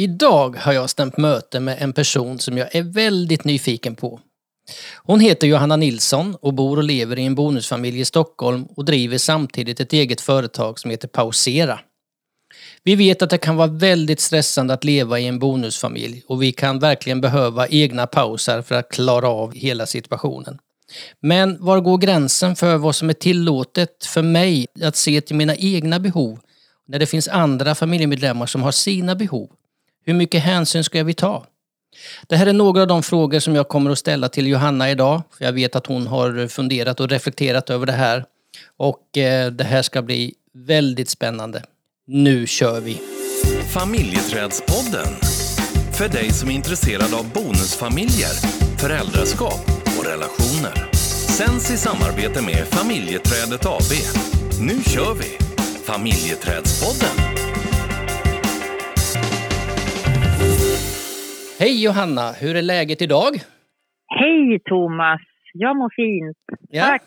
Idag 0.00 0.56
har 0.56 0.72
jag 0.72 0.90
stämt 0.90 1.16
möte 1.16 1.60
med 1.60 1.76
en 1.80 1.92
person 1.92 2.38
som 2.38 2.58
jag 2.58 2.74
är 2.74 2.82
väldigt 2.82 3.44
nyfiken 3.44 3.94
på. 3.94 4.20
Hon 4.96 5.20
heter 5.20 5.46
Johanna 5.46 5.76
Nilsson 5.76 6.36
och 6.40 6.54
bor 6.54 6.76
och 6.76 6.84
lever 6.84 7.18
i 7.18 7.26
en 7.26 7.34
bonusfamilj 7.34 8.00
i 8.00 8.04
Stockholm 8.04 8.64
och 8.76 8.84
driver 8.84 9.18
samtidigt 9.18 9.80
ett 9.80 9.92
eget 9.92 10.20
företag 10.20 10.78
som 10.78 10.90
heter 10.90 11.08
Pausera. 11.08 11.80
Vi 12.82 12.96
vet 12.96 13.22
att 13.22 13.30
det 13.30 13.38
kan 13.38 13.56
vara 13.56 13.68
väldigt 13.68 14.20
stressande 14.20 14.74
att 14.74 14.84
leva 14.84 15.18
i 15.18 15.26
en 15.26 15.38
bonusfamilj 15.38 16.22
och 16.26 16.42
vi 16.42 16.52
kan 16.52 16.78
verkligen 16.78 17.20
behöva 17.20 17.68
egna 17.68 18.06
pauser 18.06 18.62
för 18.62 18.74
att 18.74 18.90
klara 18.90 19.28
av 19.28 19.54
hela 19.54 19.86
situationen. 19.86 20.58
Men 21.20 21.64
var 21.64 21.80
går 21.80 21.98
gränsen 21.98 22.56
för 22.56 22.76
vad 22.76 22.96
som 22.96 23.08
är 23.10 23.14
tillåtet 23.14 24.04
för 24.04 24.22
mig 24.22 24.66
att 24.82 24.96
se 24.96 25.20
till 25.20 25.36
mina 25.36 25.56
egna 25.56 26.00
behov 26.00 26.38
när 26.88 26.98
det 26.98 27.06
finns 27.06 27.28
andra 27.28 27.74
familjemedlemmar 27.74 28.46
som 28.46 28.62
har 28.62 28.72
sina 28.72 29.14
behov? 29.14 29.50
Hur 30.04 30.14
mycket 30.14 30.42
hänsyn 30.42 30.84
ska 30.84 31.04
vi 31.04 31.14
ta? 31.14 31.46
Det 32.26 32.36
här 32.36 32.46
är 32.46 32.52
några 32.52 32.80
av 32.80 32.86
de 32.86 33.02
frågor 33.02 33.38
som 33.38 33.54
jag 33.54 33.68
kommer 33.68 33.90
att 33.90 33.98
ställa 33.98 34.28
till 34.28 34.46
Johanna 34.46 34.90
idag. 34.90 35.22
För 35.38 35.44
jag 35.44 35.52
vet 35.52 35.76
att 35.76 35.86
hon 35.86 36.06
har 36.06 36.48
funderat 36.48 37.00
och 37.00 37.08
reflekterat 37.08 37.70
över 37.70 37.86
det 37.86 37.92
här. 37.92 38.24
Och 38.76 39.18
eh, 39.18 39.50
det 39.50 39.64
här 39.64 39.82
ska 39.82 40.02
bli 40.02 40.34
väldigt 40.54 41.08
spännande. 41.08 41.62
Nu 42.06 42.46
kör 42.46 42.80
vi! 42.80 43.00
Familjeträdspodden. 43.68 45.06
För 45.92 46.08
dig 46.08 46.30
som 46.30 46.50
är 46.50 46.54
intresserad 46.54 47.14
av 47.14 47.32
bonusfamiljer, 47.32 48.34
föräldraskap 48.78 49.70
och 49.98 50.04
relationer. 50.04 50.88
Sänds 51.38 51.70
i 51.70 51.76
samarbete 51.76 52.42
med 52.42 52.66
Familjeträdet 52.66 53.66
AB. 53.66 53.92
Nu 54.60 54.82
kör 54.82 55.14
vi! 55.14 55.38
Familjeträdspodden. 55.84 57.29
Hej 61.60 61.82
Johanna, 61.84 62.32
hur 62.32 62.56
är 62.56 62.62
läget 62.62 63.02
idag? 63.02 63.42
Hej 64.06 64.60
Thomas, 64.64 65.20
jag 65.52 65.76
mår 65.76 65.90
fint. 65.96 66.36
Ja, 66.70 66.84
Tack. 66.84 67.02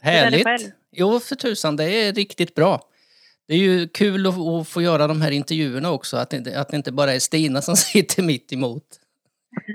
Härligt. 0.00 0.74
Jo, 0.92 1.20
för 1.20 1.34
tusan, 1.34 1.76
det 1.76 1.84
är 1.84 2.12
riktigt 2.12 2.54
bra. 2.54 2.80
Det 3.48 3.54
är 3.54 3.58
ju 3.58 3.88
kul 3.88 4.26
att, 4.26 4.38
att 4.38 4.68
få 4.68 4.82
göra 4.82 5.06
de 5.06 5.22
här 5.22 5.30
intervjuerna 5.30 5.90
också, 5.90 6.16
att 6.16 6.30
det, 6.30 6.36
inte- 6.36 6.60
att 6.60 6.68
det 6.68 6.76
inte 6.76 6.92
bara 6.92 7.12
är 7.12 7.18
Stina 7.18 7.62
som 7.62 7.76
sitter 7.92 8.22
mitt 8.22 8.52
emot. 8.52 8.84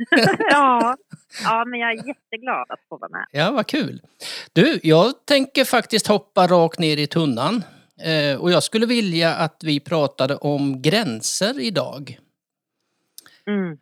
ja. 0.39 0.95
ja, 1.43 1.65
men 1.65 1.79
jag 1.79 1.89
är 1.91 2.07
jätteglad 2.07 2.65
att 2.69 2.79
få 2.89 2.97
vara 2.97 3.11
med. 3.11 3.25
Ja, 3.31 3.51
vad 3.51 3.67
kul. 3.67 4.01
Du, 4.53 4.79
jag 4.83 5.25
tänker 5.25 5.65
faktiskt 5.65 6.07
hoppa 6.07 6.47
rakt 6.47 6.79
ner 6.79 6.97
i 6.97 7.07
tunnan. 7.07 7.63
Eh, 8.01 8.41
och 8.41 8.51
jag 8.51 8.63
skulle 8.63 8.85
vilja 8.85 9.35
att 9.35 9.61
vi 9.63 9.79
pratade 9.79 10.35
om 10.35 10.81
gränser 10.81 11.59
idag. 11.59 12.19
Mm. 13.47 13.77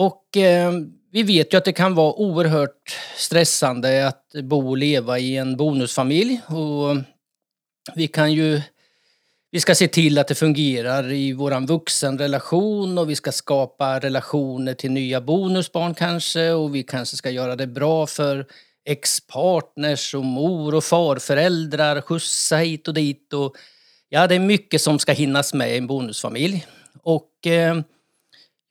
Och 0.00 0.36
eh, 0.36 0.72
vi 1.12 1.22
vet 1.22 1.54
ju 1.54 1.58
att 1.58 1.64
det 1.64 1.72
kan 1.72 1.94
vara 1.94 2.12
oerhört 2.12 2.98
stressande 3.16 4.06
att 4.06 4.32
bo 4.42 4.68
och 4.68 4.76
leva 4.76 5.18
i 5.18 5.36
en 5.36 5.56
bonusfamilj. 5.56 6.40
Och 6.46 6.96
vi 7.94 8.06
kan 8.06 8.32
ju... 8.32 8.60
Vi 9.50 9.60
ska 9.60 9.74
se 9.74 9.88
till 9.88 10.18
att 10.18 10.28
det 10.28 10.34
fungerar 10.34 11.12
i 11.12 11.32
vår 11.32 11.66
vuxenrelation 11.66 12.98
och 12.98 13.10
vi 13.10 13.16
ska 13.16 13.32
skapa 13.32 13.98
relationer 13.98 14.74
till 14.74 14.90
nya 14.90 15.20
bonusbarn 15.20 15.94
kanske 15.94 16.50
och 16.50 16.74
vi 16.74 16.82
kanske 16.82 17.16
ska 17.16 17.30
göra 17.30 17.56
det 17.56 17.66
bra 17.66 18.06
för 18.06 18.46
ex-partners 18.84 20.14
och 20.14 20.24
mor 20.24 20.74
och 20.74 20.84
farföräldrar, 20.84 22.00
skjutsa 22.00 22.56
hit 22.56 22.88
och 22.88 22.94
dit 22.94 23.32
och 23.32 23.56
ja, 24.08 24.26
det 24.26 24.34
är 24.34 24.40
mycket 24.40 24.80
som 24.80 24.98
ska 24.98 25.12
hinnas 25.12 25.54
med 25.54 25.74
i 25.74 25.78
en 25.78 25.86
bonusfamilj. 25.86 26.66
Och 27.02 27.46
eh, 27.46 27.80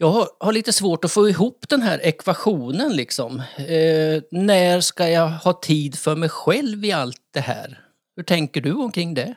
jag 0.02 0.08
har, 0.08 0.26
har 0.40 0.54
lite 0.54 0.74
svårt 0.74 1.06
att 1.06 1.14
få 1.14 1.30
ihop 1.30 1.60
den 1.70 1.82
här 1.82 2.00
ekvationen 2.12 2.92
liksom. 3.02 3.32
Eh, 3.76 4.16
när 4.32 4.80
ska 4.80 5.04
jag 5.08 5.30
ha 5.30 5.54
tid 5.54 5.94
för 6.04 6.16
mig 6.16 6.30
själv 6.30 6.86
i 6.86 6.92
allt 6.92 7.24
det 7.34 7.40
här? 7.52 7.70
Hur 8.16 8.24
tänker 8.24 8.62
du 8.62 8.74
omkring 8.74 9.14
det? 9.14 9.36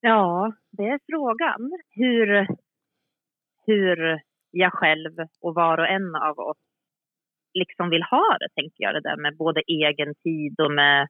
Ja, 0.00 0.52
det 0.70 0.82
är 0.82 1.00
frågan. 1.10 1.72
Hur, 1.90 2.46
hur 3.66 4.20
jag 4.50 4.72
själv 4.72 5.12
och 5.40 5.54
var 5.54 5.78
och 5.78 5.88
en 5.88 6.14
av 6.16 6.38
oss 6.38 6.62
liksom 7.54 7.90
vill 7.90 8.02
ha 8.02 8.36
det, 8.40 8.48
tänker 8.62 8.80
jag. 8.84 8.94
Det 8.94 9.00
där 9.00 9.16
med 9.16 9.36
både 9.36 9.60
egen 9.66 10.14
tid 10.14 10.60
och 10.60 10.72
med 10.72 11.08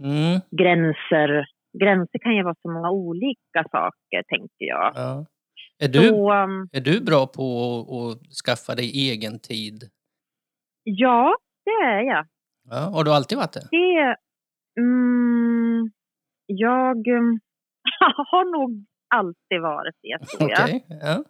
Mm, 0.00 0.40
gränser. 0.50 1.46
Gränser 1.78 2.18
kan 2.18 2.36
ju 2.36 2.42
vara 2.42 2.54
så 2.62 2.70
många 2.70 2.90
olika 2.90 3.64
saker, 3.70 4.22
tänker 4.28 4.64
jag. 4.74 4.92
ja. 4.94 5.26
Är, 5.84 5.88
du, 5.88 6.08
Så, 6.08 6.32
um, 6.32 6.68
är 6.72 6.80
du 6.80 7.00
bra 7.00 7.26
på 7.26 7.42
att, 7.98 8.18
skaffa 8.44 8.74
dig 8.74 9.10
egen 9.10 9.38
tid? 9.40 9.78
ja, 10.84 11.36
det 11.64 11.70
är 11.70 12.00
jag. 12.02 12.26
Ja, 12.70 12.76
har 12.76 13.04
du 13.04 13.10
alltid 13.12 13.38
varit 13.38 13.52
det? 13.52 13.68
Det... 13.70 14.16
Mm, 14.80 15.90
jag 16.46 16.96
um, 17.08 17.40
har 18.30 18.44
nog 18.58 18.84
alltid 19.14 19.60
varit 19.60 19.94
det, 20.02 20.26
tror 20.26 20.50
jag. 20.50 20.68
Ja. 20.88 21.24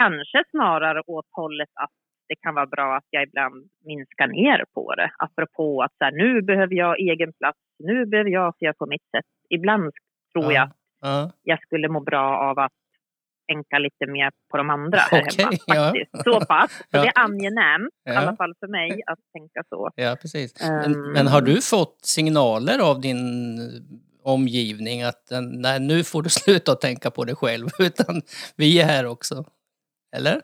Kanske 0.00 0.44
snarare 0.50 1.02
åt 1.06 1.26
hållet 1.30 1.68
att 1.74 1.90
det 2.28 2.34
kan 2.36 2.54
vara 2.54 2.66
bra 2.66 2.96
att 2.96 3.06
jag 3.10 3.22
ibland 3.22 3.68
minskar 3.84 4.26
ner 4.26 4.64
på 4.74 4.94
det. 4.94 5.10
Apropå 5.18 5.82
att 5.82 5.92
så 5.98 6.04
här, 6.04 6.12
nu 6.12 6.42
behöver 6.42 6.74
jag 6.74 7.00
egen 7.00 7.32
plats, 7.32 7.58
nu 7.78 8.06
behöver 8.06 8.30
jag 8.30 8.54
se 8.58 8.72
på 8.72 8.86
mitt 8.86 9.10
sätt. 9.16 9.24
Ibland 9.50 9.92
tror 10.32 10.52
jag 10.52 10.62
att 10.62 10.76
Ja. 11.00 11.30
jag 11.42 11.62
skulle 11.62 11.88
må 11.88 12.00
bra 12.00 12.38
av 12.38 12.58
att 12.58 12.72
tänka 13.48 13.78
lite 13.78 14.06
mer 14.06 14.30
på 14.50 14.56
de 14.56 14.70
andra 14.70 14.98
här 14.98 15.22
Okej, 15.22 15.44
hemma. 15.44 15.56
ja. 15.66 16.22
Så 16.24 16.40
pass. 16.46 16.70
Så 16.90 16.96
Ja. 16.96 17.02
det 17.02 17.08
är 17.08 17.18
angenämt, 17.18 17.88
i 18.08 18.10
Ja. 18.10 18.18
alla 18.18 18.36
fall 18.36 18.54
för 18.60 18.68
mig, 18.68 19.02
att 19.06 19.18
tänka 19.32 19.62
så. 19.68 19.90
ja, 19.96 20.16
precis. 20.20 20.68
Men, 20.68 20.94
Ehm. 20.94 21.12
men 21.12 21.26
har 21.26 21.40
du 21.40 21.62
fått 21.62 21.98
signaler 22.04 22.78
av 22.90 23.00
din 23.00 23.16
omgivning 24.22 25.02
att 25.02 25.24
nej, 25.62 25.80
nu 25.80 26.04
får 26.04 26.22
du 26.22 26.28
sluta 26.40 26.74
tänka 26.74 27.10
på 27.10 27.24
dig 27.24 27.36
själv, 27.36 27.66
utan 27.78 28.22
vi 28.56 28.80
är 28.80 28.84
här 28.84 29.06
också? 29.06 29.44
Eller? 30.16 30.40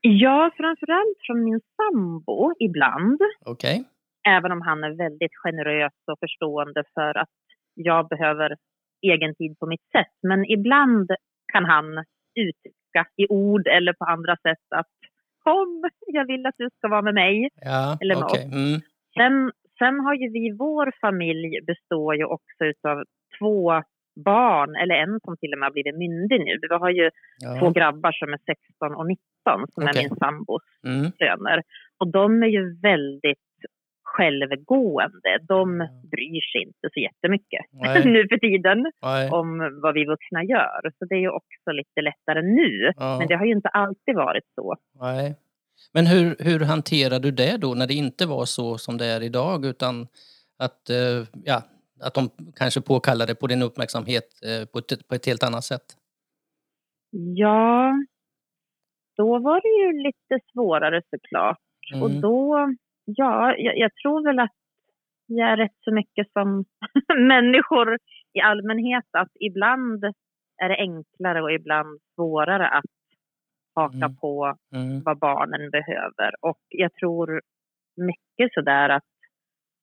Ja, 0.00 0.50
framförallt 0.56 1.18
från 1.26 1.44
min 1.44 1.60
sambo 1.76 2.52
ibland. 2.58 3.20
Okej. 3.44 3.84
även 4.28 4.52
om 4.52 4.62
han 4.62 4.84
är 4.84 4.96
väldigt 4.96 5.36
generös 5.44 5.92
och 6.12 6.18
förstående 6.20 6.84
för 6.94 7.18
att 7.18 7.28
jag 7.74 8.08
behöver 8.08 8.56
egen 9.02 9.34
tid 9.34 9.58
på 9.58 9.66
mitt 9.66 9.86
sätt. 9.92 10.14
Men 10.22 10.44
ibland 10.50 11.10
kan 11.52 11.64
han 11.64 11.86
uttrycka 12.34 13.02
i 13.16 13.26
ord 13.28 13.66
eller 13.66 13.92
på 13.92 14.04
andra 14.04 14.36
sätt 14.36 14.66
att 14.74 14.86
kom, 15.44 15.84
jag 16.06 16.26
vill 16.26 16.46
att 16.46 16.54
du 16.58 16.68
ska 16.76 16.88
vara 16.88 17.02
med 17.02 17.14
mig. 17.14 17.48
Ja, 17.60 17.98
Eller 18.00 18.14
med 18.14 18.24
okej. 18.24 18.44
Mm. 18.44 18.80
Sen, 19.18 19.52
sen 19.78 20.00
har 20.00 20.14
ju 20.14 20.28
vi, 20.32 20.56
vår 20.58 20.92
familj 21.00 21.60
består 21.66 22.16
ju 22.16 22.24
också 22.24 22.64
av 22.88 23.04
två 23.38 23.82
barn, 24.24 24.76
eller 24.82 24.94
en 24.94 25.20
som 25.24 25.36
till 25.36 25.52
och 25.52 25.58
med 25.58 25.66
har 25.66 25.72
blivit 25.72 25.98
myndig 25.98 26.38
nu. 26.46 26.58
Vi 26.62 26.74
har 26.74 26.90
ju 26.90 27.10
två 27.58 27.66
Ja. 27.66 27.70
grabbar 27.70 28.12
som 28.12 28.32
är 28.32 28.38
16 28.46 28.94
och 28.94 29.06
19 29.06 29.20
som 29.44 29.84
Okej. 29.84 30.04
är 30.04 30.08
min 30.08 30.16
sambos 30.16 30.62
Mm. 30.86 31.10
söner. 31.18 31.62
Och 32.00 32.08
de 32.12 32.42
är 32.42 32.46
ju 32.46 32.80
väldigt 32.80 33.38
självgående. 34.16 35.32
De 35.48 35.78
bryr 36.12 36.40
sig 36.52 36.62
inte 36.62 36.86
så 36.94 37.00
jättemycket 37.00 37.64
Nej. 37.70 38.04
nu 38.04 38.28
för 38.28 38.38
tiden 38.38 38.78
Nej. 39.02 39.30
om 39.30 39.80
vad 39.82 39.94
vi 39.94 40.04
vuxna 40.04 40.44
gör. 40.44 40.80
Så 40.98 41.04
det 41.04 41.14
är 41.14 41.18
ju 41.18 41.30
också 41.30 41.70
lite 41.72 42.00
lättare 42.02 42.42
nu. 42.42 42.92
Ja. 42.96 43.18
Men 43.18 43.28
det 43.28 43.34
har 43.36 43.46
ju 43.46 43.52
inte 43.52 43.68
alltid 43.68 44.14
varit 44.14 44.44
så. 44.54 44.76
Nej. 45.00 45.34
Men 45.94 46.06
hur, 46.06 46.36
hur 46.38 46.60
hanterar 46.64 47.18
du 47.18 47.30
det 47.30 47.56
då 47.56 47.74
när 47.74 47.86
det 47.86 47.94
inte 47.94 48.26
var 48.26 48.44
så 48.44 48.78
som 48.78 48.98
det 48.98 49.06
är 49.06 49.22
idag 49.22 49.64
utan 49.64 50.06
att, 50.58 50.90
eh, 50.90 51.26
ja, 51.44 51.62
att 52.02 52.14
de 52.14 52.30
kanske 52.56 52.80
påkallade 52.80 53.34
på 53.34 53.46
din 53.46 53.62
uppmärksamhet 53.62 54.24
eh, 54.48 54.66
på 54.72 54.78
ett, 54.78 55.08
på 55.08 55.14
ett 55.14 55.26
helt 55.26 55.42
annat 55.42 55.64
sätt? 55.64 55.82
Ja, 57.36 57.92
då 59.16 59.38
var 59.38 59.60
det 59.60 59.86
ju 59.86 60.02
lite 60.02 60.46
svårare 60.52 61.02
såklart. 61.10 61.58
Och 62.02 62.10
Mm. 62.10 62.20
då, 62.20 62.68
ja, 63.16 63.54
jag, 63.58 63.78
jag 63.78 63.90
tror 63.94 64.24
väl 64.24 64.38
att 64.38 64.54
jag 65.26 65.48
är 65.50 65.56
rätt 65.56 65.76
så 65.84 65.94
mycket 65.94 66.32
som 66.32 66.64
människor 67.28 67.98
i 68.32 68.40
allmänhet 68.40 69.04
att 69.18 69.32
ibland 69.40 70.04
är 70.62 70.68
det 70.68 70.76
enklare 70.76 71.42
och 71.42 71.52
ibland 71.52 72.00
svårare 72.14 72.68
att 72.68 72.84
haka 73.74 73.96
Mm. 73.96 74.16
på 74.16 74.56
Mm. 74.74 75.02
vad 75.04 75.18
barnen 75.18 75.70
behöver. 75.70 76.30
Och 76.40 76.60
jag 76.68 76.94
tror 76.94 77.42
mycket 77.96 78.52
sådär 78.54 78.88
att 78.88 79.04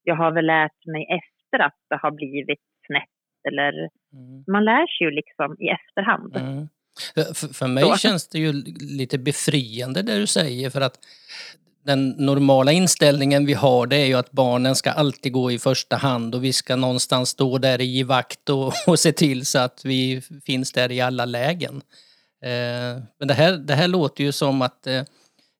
jag 0.03 0.15
har 0.15 0.31
väl 0.31 0.45
lärt 0.45 0.85
mig 0.85 1.07
efter 1.19 1.65
att 1.65 1.75
det 1.89 1.97
har 2.01 2.11
blivit 2.11 2.59
snett 2.87 3.47
eller 3.47 3.71
Mm. 4.13 4.43
man 4.47 4.65
lär 4.65 4.87
sig 4.97 5.07
ju 5.07 5.11
liksom 5.11 5.55
i 5.59 5.67
efterhand. 5.69 6.35
Mm. 6.37 6.67
För, 7.15 7.21
för- 7.33 7.53
för 7.53 7.67
mig 7.67 7.83
Så. 7.83 7.95
känns 7.97 8.29
det 8.29 8.37
ju 8.39 8.51
lite 8.97 9.17
befriande 9.19 10.01
det 10.01 10.19
du 10.19 10.27
säger 10.27 10.69
för 10.69 10.81
att 10.81 10.97
den 11.87 12.09
normala 12.09 12.71
inställningen 12.71 13.45
vi 13.45 13.53
har 13.53 13.87
det 13.87 13.95
är 13.95 14.05
ju 14.05 14.13
att 14.13 14.31
barnen 14.31 14.75
ska 14.75 14.91
alltid 14.91 15.33
gå 15.33 15.51
i 15.51 15.59
första 15.59 15.95
hand 15.95 16.35
och 16.35 16.43
vi 16.43 16.53
ska 16.53 16.75
någonstans 16.75 17.29
stå 17.29 17.57
där 17.57 17.81
i 17.81 18.03
vakt 18.03 18.49
och, 18.49 18.73
och 18.87 18.99
se 18.99 19.11
till 19.11 19.45
så 19.45 19.59
att 19.59 19.85
vi 19.85 20.21
finns 20.45 20.71
där 20.73 20.91
i 20.91 21.01
alla 21.01 21.25
lägen. 21.25 21.75
Eh, 22.43 23.01
men 23.19 23.27
det 23.27 23.33
här, 23.33 23.57
det 23.57 23.73
här 23.73 23.87
låter 23.87 24.23
ju 24.23 24.31
som 24.31 24.61
att 24.61 24.87
eh, 24.87 25.03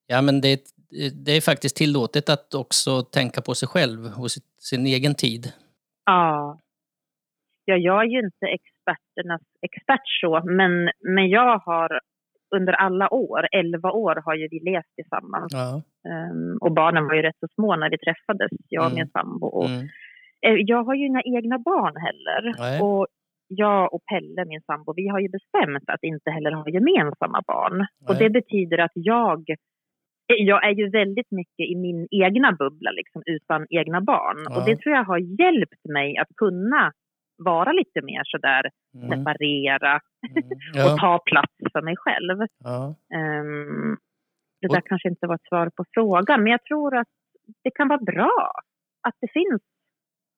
ja, 0.07 0.21
men 0.21 0.41
det, 0.41 0.62
det 1.25 1.31
är 1.31 1.41
faktiskt 1.41 1.75
tillåtet 1.75 2.30
att 2.30 2.53
också 2.53 3.01
tänka 3.01 3.41
på 3.41 3.56
sig 3.56 3.68
själv 3.68 4.13
och 4.21 4.31
sin, 4.31 4.44
sin 4.59 4.85
egen 4.85 5.15
tid. 5.15 5.51
Ja. 6.06 6.59
ja, 7.65 7.75
jag 7.75 8.01
är 8.03 8.07
ju 8.07 8.19
inte 8.19 8.45
experternas 8.45 9.41
expert 9.62 10.07
så, 10.21 10.41
men, 10.45 10.89
men 11.15 11.30
jag 11.30 11.57
har 11.57 12.01
under 12.55 12.73
alla 12.73 13.13
år, 13.13 13.47
11 13.51 13.91
år, 13.91 14.15
har 14.25 14.35
ju 14.35 14.47
vi 14.51 14.59
levt 14.71 14.91
tillsammans. 14.95 15.53
Ja. 15.53 15.81
Um, 16.31 16.57
och 16.61 16.71
barnen 16.71 17.07
var 17.07 17.13
ju 17.15 17.21
rätt 17.21 17.39
så 17.39 17.47
små 17.55 17.75
när 17.75 17.89
vi 17.89 17.97
träffades, 17.97 18.51
jag 18.69 18.81
och 18.85 18.91
Mm. 18.91 18.95
min 18.99 19.09
sambo. 19.09 19.47
Och, 19.47 19.69
Mm. 19.69 19.81
eh, 20.45 20.55
jag 20.71 20.83
har 20.83 20.95
ju 20.95 21.05
inga 21.05 21.21
egna 21.38 21.57
barn 21.59 21.95
heller. 22.07 22.41
Nej. 22.59 22.81
Och 22.81 23.07
jag 23.47 23.94
och 23.94 24.01
Pelle, 24.11 24.45
min 24.45 24.61
sambo, 24.61 24.94
vi 24.95 25.07
har 25.07 25.19
ju 25.19 25.29
bestämt 25.29 25.83
att 25.89 26.03
inte 26.03 26.31
heller 26.31 26.51
ha 26.51 26.69
gemensamma 26.69 27.41
barn. 27.47 27.81
Och 28.07 28.15
Nej. 28.15 28.19
det 28.23 28.29
betyder 28.29 28.77
att 28.77 28.91
jag, 28.94 29.39
eh, 30.29 30.35
jag 30.51 30.67
är 30.67 30.71
ju 30.81 30.89
väldigt 30.89 31.31
mycket 31.31 31.65
i 31.73 31.75
min 31.75 32.07
egna 32.11 32.51
bubbla 32.51 32.91
liksom, 32.91 33.21
utan 33.25 33.65
egna 33.69 34.01
barn. 34.01 34.38
Ja. 34.49 34.57
Och 34.59 34.65
det 34.69 34.75
tror 34.81 34.95
jag 34.95 35.03
har 35.03 35.17
hjälpt 35.41 35.85
mig 35.94 36.17
att 36.17 36.31
kunna 36.38 36.91
vara 37.38 37.72
lite 37.72 38.01
mer 38.01 38.22
sådär 38.25 38.63
Mm. 38.95 39.10
separera 39.10 40.00
Mm. 40.30 40.44
och 40.86 40.92
Ja. 40.92 40.98
ta 41.00 41.19
plats 41.25 41.54
för 41.72 41.81
mig 41.81 41.95
själv. 41.98 42.38
Ja. 42.63 42.95
Ehm, 43.16 43.98
det 44.62 44.68
Och- 44.68 44.74
där 44.74 44.81
kanske 44.86 45.10
inte 45.10 45.28
var 45.28 45.36
ett 45.36 45.48
svar 45.50 45.69
på 45.75 45.86
frågan, 45.94 46.44
men 46.44 46.51
jag 46.51 46.63
tror 46.63 46.95
att 46.98 47.07
det 47.63 47.72
kan 47.72 47.88
vara 47.88 48.00
bra 48.01 48.51
att 49.07 49.16
det 49.22 49.28
finns 49.34 49.62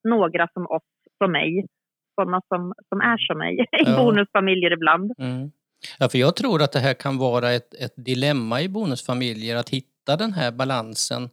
några 0.04 0.48
som 0.54 0.66
oss, 0.68 0.84
som 1.18 1.32
mig, 1.32 1.66
sådana 2.16 2.42
som, 2.48 2.74
som 2.90 3.02
är 3.02 3.18
som 3.18 3.38
mig, 3.38 3.60
i 3.60 3.66
Ja. 3.72 3.98
bonusfamiljer 4.04 4.72
ibland. 4.74 5.12
Mm. 5.20 5.52
Ja, 6.00 6.10
för 6.10 6.18
jag 6.18 6.36
tror 6.36 6.62
att 6.62 6.72
det 6.72 6.80
här 6.80 6.94
kan 6.94 7.18
vara 7.18 7.52
ett, 7.52 7.74
ett 7.74 7.94
dilemma 7.96 8.62
i 8.62 8.70
bonusfamiljer 8.70 9.56
att 9.58 9.70
hitta 9.70 10.16
den 10.18 10.34
här 10.34 10.52
balansen 10.52 11.30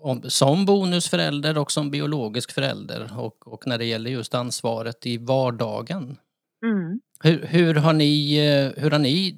om, 0.00 0.22
som 0.22 0.64
bonusförälder 0.66 1.58
och 1.58 1.70
som 1.70 1.90
biologisk 1.90 2.52
förälder 2.54 3.10
och, 3.18 3.52
och 3.52 3.66
när 3.66 3.78
det 3.78 3.84
gäller 3.84 4.10
just 4.10 4.34
ansvaret 4.34 5.06
i 5.06 5.18
vardagen. 5.18 6.16
Mm. 6.64 7.00
Hur, 7.24 7.46
hur, 7.46 7.74
har 7.74 7.92
ni, 7.92 8.36
eh, 8.38 8.82
hur 8.82 8.90
har 8.90 8.98
ni 8.98 9.36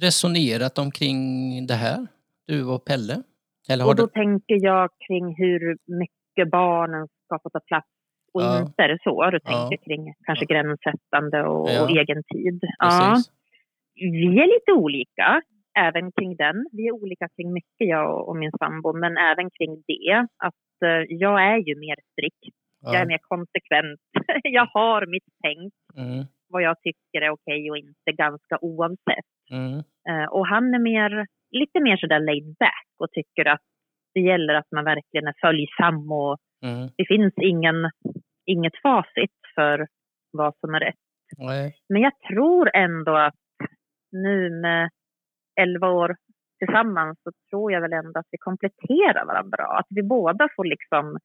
resonerat 0.00 0.78
omkring 0.78 1.18
det 1.66 1.74
här, 1.74 2.06
du 2.46 2.64
och 2.64 2.84
Pelle? 2.84 3.22
Eller 3.68 3.84
har 3.84 3.90
Och 3.90 3.96
då 3.96 4.06
det, 4.06 4.12
tänker 4.12 4.64
jag 4.64 4.90
kring 5.08 5.34
hur 5.36 5.76
mycket 5.86 6.50
barnen 6.50 7.08
ska 7.26 7.38
få 7.42 7.50
ta 7.50 7.60
plats 7.60 7.88
och 8.34 8.42
Ja. 8.42 8.60
inte. 8.60 8.82
Är 8.82 8.88
det 8.88 8.98
så 9.04 9.30
du 9.30 9.38
Ja. 9.44 9.50
tänker 9.50 9.84
kring 9.84 10.14
kanske 10.24 10.44
gränssättande 10.44 11.42
och, 11.42 11.70
Ja. 11.70 11.82
och 11.82 11.90
egen 11.90 12.22
tid? 12.32 12.60
Ja. 12.78 13.16
Vi 13.94 14.26
är 14.26 14.46
lite 14.58 14.72
olika 14.72 15.42
även 15.78 16.12
kring 16.12 16.36
den. 16.36 16.66
Vi 16.72 16.86
är 16.88 16.92
olika 16.92 17.28
kring 17.36 17.52
mycket, 17.52 17.88
jag 17.88 18.28
och- 18.28 18.36
min 18.36 18.50
sambo, 18.58 18.92
men 18.92 19.16
även 19.16 19.50
kring 19.50 19.82
det. 19.86 20.26
Att 20.44 20.64
eh, 20.84 21.02
jag 21.08 21.42
är 21.52 21.56
ju 21.68 21.74
mer 21.78 21.96
strikt, 22.12 22.56
jag 22.82 22.94
är 22.94 22.98
Ja. 22.98 23.06
mer 23.06 23.18
konsekvent. 23.22 24.00
jag 24.42 24.66
har 24.66 25.06
mitt 25.06 25.28
tänk, 25.42 25.72
Mm, 25.96 26.24
vad 26.48 26.62
jag 26.62 26.76
tycker 26.82 27.20
är 27.26 27.30
okej 27.30 27.70
och 27.70 27.76
inte, 27.78 28.12
ganska 28.12 28.58
oavsett. 28.60 29.28
mm, 29.50 29.78
Eh, 30.08 30.24
och 30.32 30.46
han 30.46 30.74
är 30.74 30.78
mer, 30.78 31.26
lite 31.50 31.80
mer 31.80 31.96
sådär 31.96 32.20
laid 32.20 32.56
back 32.58 32.86
och 32.98 33.10
tycker 33.10 33.44
att 33.48 33.60
det 34.14 34.20
gäller 34.20 34.54
att 34.54 34.72
man 34.74 34.84
verkligen 34.84 35.26
är 35.26 35.34
följsam 35.40 36.12
och 36.12 36.36
mm. 36.64 36.88
det 36.96 37.04
finns 37.08 37.34
ingen, 37.42 37.90
inget 38.46 38.76
facit 38.82 39.36
för 39.54 39.86
vad 40.32 40.54
som 40.60 40.74
är 40.74 40.80
rätt. 40.80 40.94
Nej. 41.38 41.74
Men 41.88 42.02
jag 42.02 42.12
tror 42.28 42.70
ändå 42.76 43.16
att 43.16 43.34
nu 44.12 44.50
med 44.50 44.90
11 45.60 45.88
år 45.88 46.16
tillsammans 46.58 47.18
så 47.22 47.32
tror 47.50 47.72
jag 47.72 47.80
väl 47.80 47.92
ändå 47.92 48.20
att 48.20 48.28
vi 48.30 48.38
kompletterar 48.38 49.26
varandra 49.26 49.56
bra. 49.56 49.78
Att 49.78 49.86
vi 49.88 50.02
båda 50.02 50.48
får 50.56 50.64
liksom 50.64 51.18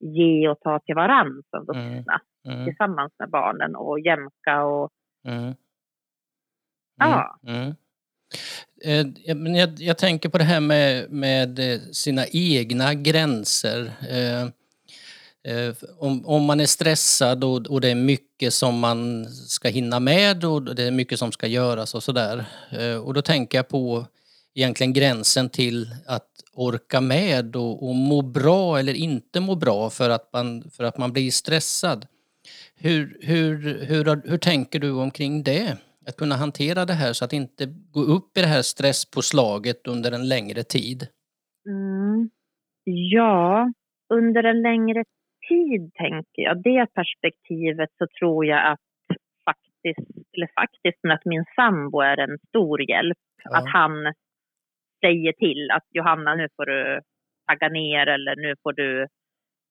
ge 0.00 0.48
och 0.48 0.60
ta 0.60 0.78
till 0.78 0.94
varandra 0.94 1.42
som 1.50 1.64
vuxna 1.64 2.20
Mm, 2.48 2.64
tillsammans 2.64 3.12
med 3.18 3.30
barnen 3.30 3.76
och 3.76 4.00
jämka 4.00 4.64
och 4.64 4.90
mm. 5.26 5.54
Ja. 6.98 7.38
Mm. 7.46 7.74
Mm. 8.84 9.14
Eh, 9.26 9.36
men 9.36 9.54
jag, 9.54 9.70
jag 9.78 9.98
tänker 9.98 10.28
på 10.28 10.38
det 10.38 10.44
här 10.44 10.60
med, 10.60 11.10
med 11.10 11.58
eh, 11.58 11.80
sina 11.92 12.22
egna 12.32 12.94
gränser. 12.94 13.90
Eh, 15.48 15.74
om, 15.98 16.26
om 16.26 16.44
man 16.44 16.60
är 16.60 16.66
stressad 16.66 17.44
och, 17.44 17.66
och 17.66 17.80
det 17.80 17.88
är 17.88 17.94
mycket 17.94 18.54
som 18.54 18.78
man 18.78 19.26
ska 19.26 19.68
hinna 19.68 20.00
med 20.00 20.44
och 20.44 20.74
det 20.74 20.82
är 20.82 20.90
mycket 20.90 21.18
som 21.18 21.32
ska 21.32 21.46
göras 21.46 21.94
och 21.94 22.02
sådär. 22.02 22.44
Eh, 22.70 22.96
och 22.96 23.14
då 23.14 23.22
tänker 23.22 23.58
jag 23.58 23.68
på 23.68 24.06
egentligen 24.54 24.92
gränsen 24.92 25.48
till 25.48 25.94
att 26.06 26.28
orka 26.54 27.00
med 27.00 27.56
och, 27.56 27.88
och 27.88 27.94
må 27.94 28.22
bra 28.22 28.78
eller 28.78 28.94
inte 28.94 29.40
må 29.40 29.54
bra 29.54 29.90
för 29.90 30.10
att 30.10 30.32
man, 30.32 30.70
för 30.70 30.84
att 30.84 30.98
man 30.98 31.12
blir 31.12 31.30
stressad. 31.30 32.06
Hur, 32.76 33.18
hur, 33.20 33.84
hur, 33.84 34.30
hur 34.30 34.38
tänker 34.38 34.78
du 34.78 34.90
omkring 34.90 35.42
det? 35.42 35.76
Att 36.06 36.16
kunna 36.16 36.36
hantera 36.36 36.84
det 36.84 36.92
här 36.92 37.12
så 37.12 37.24
att 37.24 37.32
inte 37.32 37.66
gå 37.90 38.00
upp 38.00 38.38
i 38.38 38.40
det 38.40 38.46
här 38.46 38.62
stresspåslaget 38.62 39.86
under 39.86 40.12
en 40.12 40.28
längre 40.28 40.62
tid. 40.62 41.06
Mm. 41.66 42.30
Ja, 42.84 43.72
under 44.14 44.44
en 44.44 44.62
längre 44.62 45.04
tid 45.52 45.94
tänker 45.94 46.42
jag. 46.42 46.62
Det 46.62 46.86
perspektivet 46.94 47.90
så 47.98 48.06
tror 48.18 48.46
jag 48.46 48.72
att 48.72 48.80
faktiskt, 49.44 50.08
eller 50.36 50.50
faktiskt, 50.60 50.98
men 51.02 51.12
att 51.12 51.24
min 51.24 51.44
sambo 51.56 52.00
är 52.00 52.16
en 52.16 52.38
stor 52.48 52.90
hjälp. 52.90 53.18
Ja. 53.44 53.58
Att 53.58 53.68
han 53.68 54.12
säger 55.04 55.32
till 55.32 55.70
att 55.70 55.86
Johanna 55.90 56.34
nu 56.34 56.48
får 56.56 56.66
du 56.66 57.00
tagga 57.46 57.68
ner 57.68 58.06
eller 58.06 58.36
nu 58.36 58.54
får 58.62 58.72
du 58.72 59.06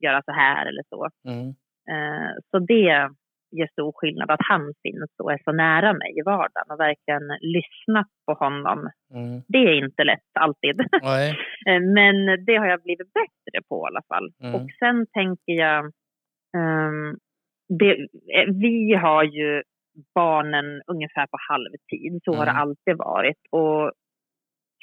göra 0.04 0.22
så 0.26 0.32
här 0.32 0.66
eller 0.66 0.84
så. 0.90 1.10
Mm. 1.28 1.48
Eh, 1.92 2.32
så 2.52 2.60
det 2.60 3.10
gör 3.52 3.68
stor 3.72 3.92
skillnad 3.96 4.32
att 4.32 4.46
han 4.50 4.74
finns 4.84 5.12
och 5.24 5.32
är 5.32 5.40
så 5.44 5.52
nära 5.52 5.94
mig 5.94 6.12
i 6.20 6.22
vardagen 6.22 6.72
och 6.72 6.80
verkligen 6.80 7.28
lyssna 7.42 8.06
på 8.26 8.34
honom. 8.34 8.90
Mm. 9.14 9.42
Det 9.48 9.58
är 9.58 9.86
inte 9.86 10.04
lätt 10.04 10.32
alltid. 10.40 10.82
Nej. 11.02 11.38
Eh, 11.68 11.80
Men 11.82 12.46
det 12.46 12.56
har 12.56 12.68
jag 12.68 12.82
blivit 12.84 13.14
bättre 13.14 13.62
på 13.70 13.76
i 13.88 13.88
alla 13.92 14.02
fall. 14.08 14.28
Mm. 14.44 14.56
Och 14.56 14.68
sen 14.80 15.06
tänker 15.14 15.54
jag, 15.54 15.86
ehm, 16.58 17.18
det, 17.80 17.92
eh, 18.38 18.48
vi 18.62 18.94
har 18.94 19.24
ju 19.24 19.64
barnen 20.16 20.82
ungefär 20.88 21.28
på 21.28 21.38
halvtid, 21.50 22.22
så 22.24 22.34
har 22.36 22.46
det 22.46 22.52
Mm. 22.52 22.62
alltid 22.62 22.98
varit. 22.98 23.38
Och 23.50 23.92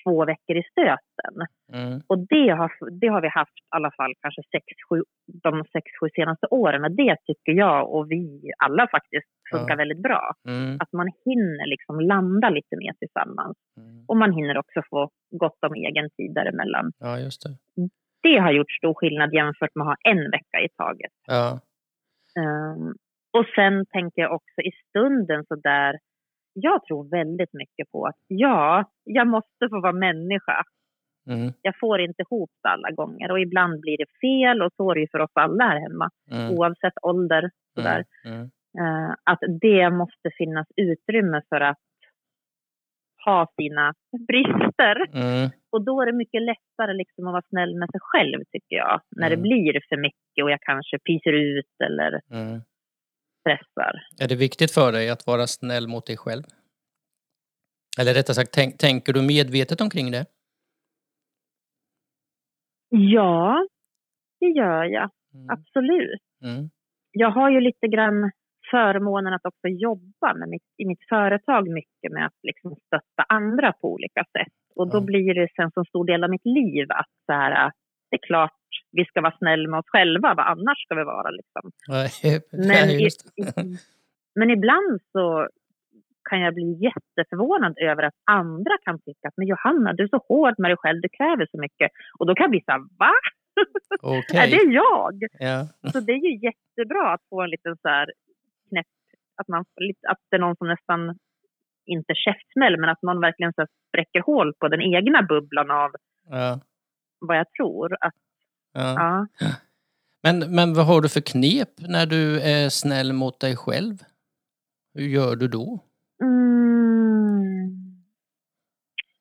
två 0.09 0.25
veckor 0.25 0.57
i 0.57 0.63
stöten. 0.73 1.35
Mm. 1.73 2.01
Och 2.07 2.19
det 2.19 2.49
har, 2.59 2.71
det 3.01 3.09
har 3.09 3.21
vi 3.21 3.29
haft 3.29 3.59
i 3.59 3.67
alla 3.77 3.91
fall 3.91 4.13
kanske 4.23 4.43
sex, 4.55 4.65
sju, 4.89 5.03
de 5.43 5.65
sex, 5.73 5.85
sju 6.01 6.09
senaste 6.15 6.47
åren. 6.51 6.85
Och 6.85 6.91
det 6.91 7.17
tycker 7.27 7.53
jag 7.53 7.93
och 7.95 8.11
vi 8.11 8.51
alla 8.59 8.89
faktiskt 8.97 9.29
funkar 9.53 9.75
Ja. 9.75 9.77
väldigt 9.77 10.03
bra. 10.03 10.33
Mm. 10.49 10.77
Att 10.81 10.93
man 10.93 11.09
hinner 11.25 11.67
liksom 11.67 12.01
landa 12.01 12.49
lite 12.51 12.77
mer 12.83 12.93
tillsammans. 12.93 13.57
Mm. 13.77 14.05
Och 14.09 14.17
man 14.17 14.33
hinner 14.33 14.59
också 14.59 14.83
få 14.91 15.11
gott 15.31 15.65
om 15.67 15.75
egen 15.75 16.11
tid 16.17 16.35
däremellan. 16.35 16.93
Ja, 16.99 17.19
just 17.19 17.43
det. 17.43 17.53
Det 18.23 18.39
har 18.39 18.53
gjort 18.53 18.71
stor 18.71 18.95
skillnad 18.95 19.35
jämfört 19.35 19.75
med 19.75 19.83
att 19.83 19.89
ha 19.93 20.11
en 20.13 20.31
vecka 20.31 20.59
i 20.67 20.69
taget. 20.77 21.13
Ja. 21.27 21.61
Ehm, 22.41 22.95
och 23.39 23.47
sen 23.55 23.87
tänker 23.87 24.23
jag 24.23 24.33
också 24.33 24.61
i 24.61 24.71
stunden 24.89 25.45
så 25.49 25.55
där, 25.55 25.99
jag 26.63 26.85
tror 26.85 27.11
väldigt 27.11 27.53
mycket 27.53 27.91
på 27.93 28.07
att 28.07 28.17
ja, 28.27 28.85
jag 29.05 29.27
måste 29.27 29.69
få 29.71 29.81
vara 29.81 29.93
människa. 29.93 30.63
Mm. 31.31 31.53
Jag 31.63 31.75
får 31.81 32.01
inte 32.01 32.23
ihop 32.23 32.51
det 32.63 32.69
alla 32.69 32.91
gånger 32.91 33.31
och 33.31 33.41
ibland 33.41 33.81
blir 33.81 33.97
det 33.99 34.07
fel 34.21 34.63
och 34.63 34.73
så 34.77 34.91
är 34.91 34.95
det 34.95 35.01
ju 35.01 35.09
för 35.11 35.19
oss 35.19 35.31
alla 35.35 35.65
här 35.65 35.81
hemma, 35.81 36.11
Mm. 36.31 36.51
oavsett 36.59 36.93
ålder. 37.03 37.51
Sådär. 37.75 38.05
Mm. 38.25 38.37
Mm. 38.39 38.51
Eh, 39.09 39.15
att 39.25 39.39
det 39.61 39.91
måste 39.91 40.31
finnas 40.39 40.67
utrymme 40.77 41.43
för 41.49 41.61
att 41.61 41.79
ha 43.25 43.47
sina 43.61 43.95
brister. 44.29 44.97
Mm. 45.15 45.51
Och 45.73 45.85
då 45.85 46.03
är 46.03 46.07
det 46.07 46.13
mycket 46.13 46.43
lättare 46.43 46.93
liksom 46.93 47.27
att 47.27 47.33
vara 47.33 47.43
snäll 47.49 47.75
med 47.79 47.91
sig 47.91 48.01
själv 48.03 48.45
tycker 48.53 48.77
jag. 48.77 49.01
När 49.17 49.27
Mm. 49.27 49.37
det 49.39 49.43
blir 49.43 49.81
för 49.89 49.97
mycket 49.97 50.43
och 50.45 50.51
jag 50.51 50.61
kanske 50.61 50.99
pyser 50.99 51.33
ut 51.33 51.75
eller 51.85 52.21
Mm. 52.33 52.61
Stressar. 53.57 53.93
Är 54.21 54.29
det 54.29 54.37
viktigt 54.37 54.71
för 54.75 54.93
dig 54.93 55.11
att 55.11 55.27
vara 55.27 55.47
snäll 55.47 55.89
mot 55.89 56.07
dig 56.07 56.17
själv? 56.17 56.43
Eller 58.01 58.15
rättare 58.15 58.35
sagt, 58.35 58.53
tänk, 58.53 58.79
tänker 58.79 59.13
du 59.13 59.23
medvetet 59.23 59.81
omkring 59.81 60.11
det? 60.11 60.27
Ja, 62.89 63.67
det 64.41 64.47
gör 64.47 64.85
jag. 64.85 65.11
Mm. 65.35 65.47
Absolut. 65.51 66.21
Mm. 66.45 66.71
Jag 67.13 67.31
har 67.31 67.51
ju 67.51 67.61
lite 67.61 67.87
grann 67.89 68.31
förmånen 68.71 69.33
att 69.35 69.45
också 69.47 69.69
jobba 69.69 70.35
med 70.35 70.49
mitt, 70.49 70.63
i 70.77 70.85
mitt 70.87 71.09
företag 71.09 71.69
mycket 71.69 72.13
med 72.13 72.27
att 72.27 72.39
liksom 72.43 72.77
stötta 72.87 73.23
andra 73.29 73.73
på 73.73 73.93
olika 73.93 74.21
sätt. 74.25 74.53
Och 74.77 74.91
då 74.91 74.97
Ja. 74.99 75.01
blir 75.01 75.35
det 75.35 75.49
sen 75.57 75.71
så 75.75 75.85
stor 75.85 76.05
del 76.07 76.25
av 76.25 76.31
mitt 76.31 76.45
liv 76.47 76.87
att 76.91 77.11
så 77.27 77.33
här, 77.33 77.73
det 78.11 78.17
är 78.17 78.27
klart 78.27 78.53
vi 78.93 79.05
ska 79.05 79.21
vara 79.21 79.37
snälla 79.39 79.69
med 79.71 79.79
oss 79.79 79.89
själva, 79.89 80.35
vad 80.35 80.47
annars 80.47 80.79
ska 80.85 80.95
vi 80.95 81.05
vara 81.05 81.31
liksom. 81.31 81.65
Men, 82.69 82.91
i, 82.91 83.09
men 84.35 84.51
ibland 84.51 85.01
så 85.13 85.49
kan 86.31 86.41
jag 86.41 86.55
bli 86.55 86.79
jätteförvånad 86.87 87.79
över 87.79 88.03
att 88.03 88.15
andra 88.25 88.79
kan 88.85 88.99
tycka 88.99 89.29
att 89.29 89.37
men 89.37 89.47
Johanna, 89.47 89.93
du 89.93 90.03
är 90.05 90.09
så 90.09 90.25
hård 90.29 90.55
med 90.59 90.71
dig 90.71 90.77
själv, 90.77 91.01
du 91.01 91.09
kräver 91.09 91.47
så 91.51 91.61
mycket. 91.61 91.91
Och 92.19 92.27
då 92.27 92.35
kan 92.35 92.45
jag 92.45 92.51
bli 92.51 92.63
så 92.65 92.73
här, 92.73 92.81
va? 92.99 93.13
Okej. 94.19 94.41
Är 94.41 94.47
det 94.51 94.73
jag? 94.75 95.15
Ja. 95.39 95.69
Så 95.93 96.01
det 96.01 96.13
är 96.13 96.23
ju 96.29 96.35
jättebra 96.49 97.13
att 97.13 97.21
få 97.31 97.43
en 97.43 97.51
liten 97.51 97.77
så 97.83 97.89
här 97.89 98.13
knäpp, 98.69 98.87
att, 99.41 99.49
man, 99.49 99.65
att 100.09 100.19
det 100.31 100.37
är 100.37 100.41
någon 100.41 100.57
som 100.57 100.69
nästan, 100.69 101.19
inte 101.87 102.15
käftsmäll, 102.15 102.81
men 102.81 102.91
att 102.91 103.03
någon 103.03 103.21
verkligen 103.21 103.53
så 103.53 103.67
spräcker 103.89 104.21
hål 104.21 104.55
på 104.61 104.69
den 104.69 104.83
egna 104.83 105.23
bubblan 105.23 105.71
av 105.71 105.91
Ja. 106.31 106.61
Vad 107.21 107.37
jag 107.39 107.53
tror. 107.53 107.97
Att, 108.01 108.15
Ja. 108.73 109.27
ja. 109.41 109.47
Men, 110.23 110.39
men 110.55 110.75
vad 110.75 110.87
har 110.87 111.01
du 111.01 111.09
för 111.09 111.21
knep 111.21 111.69
när 111.89 112.07
du 112.07 112.41
är 112.41 112.69
snäll 112.69 113.13
mot 113.13 113.41
dig 113.41 113.57
själv? 113.57 113.95
Hur 114.95 115.05
gör 115.07 115.37
du 115.37 115.49
då? 115.49 115.81
Mm. 116.23 117.71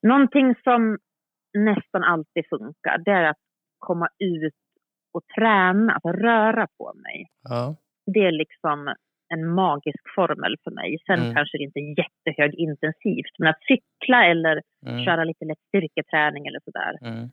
Någonting 0.08 0.56
som 0.64 0.98
nästan 1.58 2.04
alltid 2.04 2.44
funkar, 2.50 2.98
det 3.06 3.12
är 3.12 3.24
att 3.24 3.38
komma 3.80 4.08
ut 4.20 4.54
och 5.14 5.22
träna, 5.38 5.94
att 5.94 6.06
röra 6.16 6.68
på 6.78 6.94
mig. 6.96 7.26
Ja. 7.44 7.76
Det 8.14 8.20
är 8.20 8.32
liksom 8.32 8.96
en 9.34 9.54
magisk 9.54 10.04
formel 10.16 10.56
för 10.64 10.72
mig. 10.72 10.98
Sen 11.08 11.20
Mm. 11.20 11.36
kanske 11.36 11.58
det 11.58 11.64
inte 11.64 11.80
är 11.80 11.96
jättehög 12.04 12.54
intensivt, 12.56 13.34
men 13.40 13.48
att 13.48 13.62
cykla 13.68 14.26
eller 14.26 14.62
Mm. 14.88 15.06
köra 15.06 15.24
lite 15.24 15.46
lätt 15.46 15.64
styrketräning 15.68 16.48
eller 16.48 16.60
sådär. 16.66 16.98
Mm. 17.02 17.30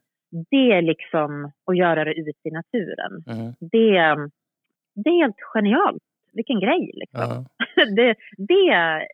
Det 0.50 0.72
är 0.72 0.82
liksom 0.82 1.52
att 1.66 1.76
göra 1.76 2.04
det 2.04 2.14
ute 2.14 2.48
i 2.48 2.50
naturen. 2.50 3.24
Mm. 3.26 3.54
Det, 3.60 4.30
det 4.94 5.10
är 5.10 5.22
helt 5.22 5.40
genialt. 5.54 6.02
Vilken 6.32 6.60
grej 6.60 6.90
liksom. 6.94 7.46
Ja. 7.56 7.84
det, 7.96 8.14
det 8.36 9.06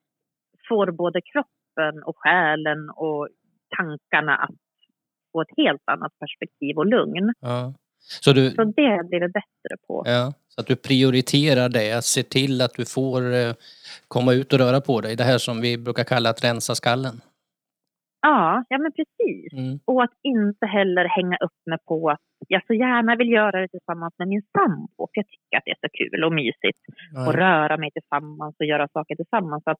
får 0.68 0.90
både 0.90 1.20
kroppen 1.20 2.02
och 2.02 2.14
själen 2.18 2.90
och 2.90 3.28
tankarna 3.76 4.36
att 4.36 4.56
få 5.32 5.42
ett 5.42 5.56
helt 5.56 5.82
annat 5.84 6.12
perspektiv 6.18 6.76
och 6.76 6.86
lugn. 6.86 7.32
Ja. 7.40 7.74
Så, 8.00 8.32
du, 8.32 8.50
Så 8.50 8.64
det 8.64 9.08
blir 9.08 9.20
det 9.20 9.28
bättre 9.28 9.76
på. 9.86 10.02
ja, 10.06 10.32
så 10.48 10.60
att 10.60 10.66
du 10.66 10.76
prioriterar 10.76 11.68
det, 11.68 11.92
att 11.92 12.04
se 12.04 12.22
till 12.22 12.60
att 12.60 12.74
du 12.74 12.84
får 12.84 13.34
eh, 13.34 13.52
komma 14.08 14.32
ut 14.32 14.52
och 14.52 14.58
röra 14.58 14.80
på 14.80 15.00
dig. 15.00 15.16
Det 15.16 15.24
här 15.24 15.38
som 15.38 15.60
vi 15.60 15.78
brukar 15.78 16.04
kalla 16.04 16.30
att 16.30 16.44
rensa 16.44 16.74
skallen. 16.74 17.20
Ja, 18.22 18.64
ja 18.68 18.78
men 18.78 18.92
precis. 18.92 19.52
Mm. 19.52 19.78
Och 19.84 20.02
att 20.04 20.10
inte 20.22 20.66
heller 20.66 21.04
hänga 21.04 21.36
upp 21.36 21.60
mig 21.66 21.78
på 21.88 22.10
att 22.10 22.20
jag 22.48 22.66
så 22.66 22.74
gärna 22.74 23.16
vill 23.16 23.28
göra 23.32 23.60
det 23.60 23.68
tillsammans 23.68 24.14
med 24.18 24.28
min 24.28 24.42
sambo. 24.58 24.96
För 25.14 25.18
jag 25.20 25.26
tycker 25.28 25.56
att 25.56 25.62
det 25.64 25.70
är 25.70 25.80
så 25.80 25.88
kul 25.98 26.24
och 26.24 26.32
mysigt 26.32 26.78
att 27.16 27.26
Ja. 27.34 27.40
röra 27.40 27.76
mig 27.76 27.90
tillsammans 27.90 28.56
och 28.58 28.66
göra 28.66 28.88
saker 28.88 29.16
tillsammans. 29.16 29.64
Så 29.64 29.70
att 29.70 29.78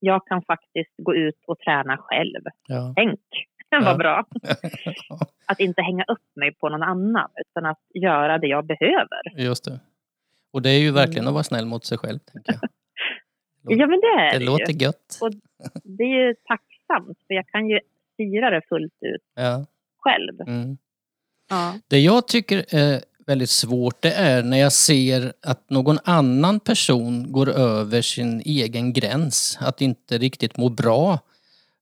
jag 0.00 0.26
kan 0.26 0.42
faktiskt 0.42 0.94
gå 1.02 1.14
ut 1.14 1.44
och 1.46 1.58
träna 1.58 1.96
själv. 1.96 2.42
Ja. 2.68 2.92
Tänk, 2.96 3.20
Ja. 3.70 3.80
vad 3.84 3.98
bra. 3.98 4.24
Att 5.46 5.60
inte 5.60 5.82
hänga 5.82 6.04
upp 6.04 6.26
mig 6.36 6.54
på 6.54 6.68
någon 6.68 6.82
annan 6.82 7.28
utan 7.46 7.66
att 7.70 7.80
göra 7.94 8.38
det 8.38 8.46
jag 8.46 8.66
behöver. 8.66 9.20
Just 9.36 9.64
det. 9.64 9.80
Och 10.52 10.62
det 10.62 10.70
är 10.70 10.78
ju 10.80 10.90
verkligen 10.92 11.24
Mm. 11.24 11.28
att 11.28 11.34
vara 11.34 11.42
snäll 11.44 11.66
mot 11.66 11.84
sig 11.84 11.98
själv, 11.98 12.18
tänker 12.18 12.52
jag. 12.52 12.60
Ja 13.80 13.86
men 13.86 14.00
det 14.00 14.06
är 14.06 14.32
Det 14.32 14.38
det, 14.38 14.44
låter 14.44 14.72
ju. 14.72 14.78
gött. 14.84 15.18
Och 15.22 15.30
det 15.84 16.02
är 16.04 16.26
ju 16.26 16.34
tacksamt 16.90 17.18
för 17.26 17.34
jag 17.34 17.46
kan 17.48 17.68
ju 17.68 17.80
styra 18.14 18.50
det 18.50 18.62
fullt 18.68 18.92
ut 19.00 19.22
Ja. 19.34 19.66
själv. 19.98 20.40
Mm. 20.48 20.78
Ja. 21.50 21.74
Det 21.88 21.98
jag 21.98 22.28
tycker 22.28 22.64
är 22.74 23.00
väldigt 23.26 23.50
svårt 23.50 24.02
det 24.02 24.12
är 24.12 24.42
när 24.42 24.56
jag 24.58 24.72
ser 24.72 25.32
att 25.42 25.70
någon 25.70 25.98
annan 26.04 26.60
person 26.60 27.32
går 27.32 27.48
över 27.50 28.02
sin 28.02 28.40
egen 28.44 28.92
gräns, 28.92 29.58
att 29.60 29.80
inte 29.80 30.18
riktigt 30.18 30.56
må 30.56 30.68
bra. 30.68 31.12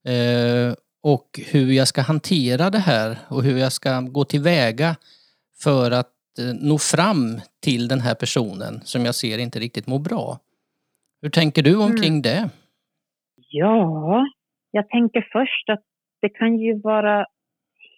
Eh, 0.05 0.73
och 1.01 1.39
hur 1.47 1.71
jag 1.71 1.87
ska 1.87 2.01
hantera 2.01 2.69
det 2.69 2.79
här 2.79 3.17
och 3.27 3.43
hur 3.43 3.57
jag 3.57 3.71
ska 3.71 4.01
gå 4.01 4.25
tillväga 4.25 4.95
för 5.63 5.91
att 5.91 6.39
eh, 6.39 6.45
nå 6.45 6.77
fram 6.77 7.41
till 7.59 7.87
den 7.87 8.01
här 8.01 8.15
personen 8.15 8.81
som 8.83 9.05
jag 9.05 9.15
ser 9.15 9.37
inte 9.37 9.59
riktigt 9.59 9.87
mår 9.87 9.99
bra. 9.99 10.39
Hur 11.21 11.29
tänker 11.29 11.63
du 11.63 11.75
omkring 11.75 12.21
det? 12.21 12.49
ja, 13.51 14.25
jag 14.71 14.89
tänker 14.89 15.27
först 15.31 15.69
att 15.69 15.83
det 16.21 16.29
kan 16.29 16.57
ju 16.57 16.79
vara 16.79 17.25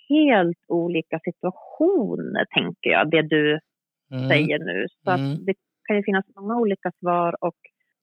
helt 0.10 0.58
olika 0.68 1.20
situationer, 1.24 2.46
tänker 2.56 2.90
jag, 2.90 3.12
det 3.12 3.22
du 3.22 3.60
Mm. 4.12 4.30
säger 4.30 4.60
nu. 4.60 4.86
Så 5.04 5.12
Mm. 5.12 5.46
det 5.46 5.54
kan 5.88 5.96
ju 5.98 6.04
finnas 6.04 6.26
många 6.36 6.56
olika 6.56 6.92
svar 7.00 7.36
och 7.44 7.56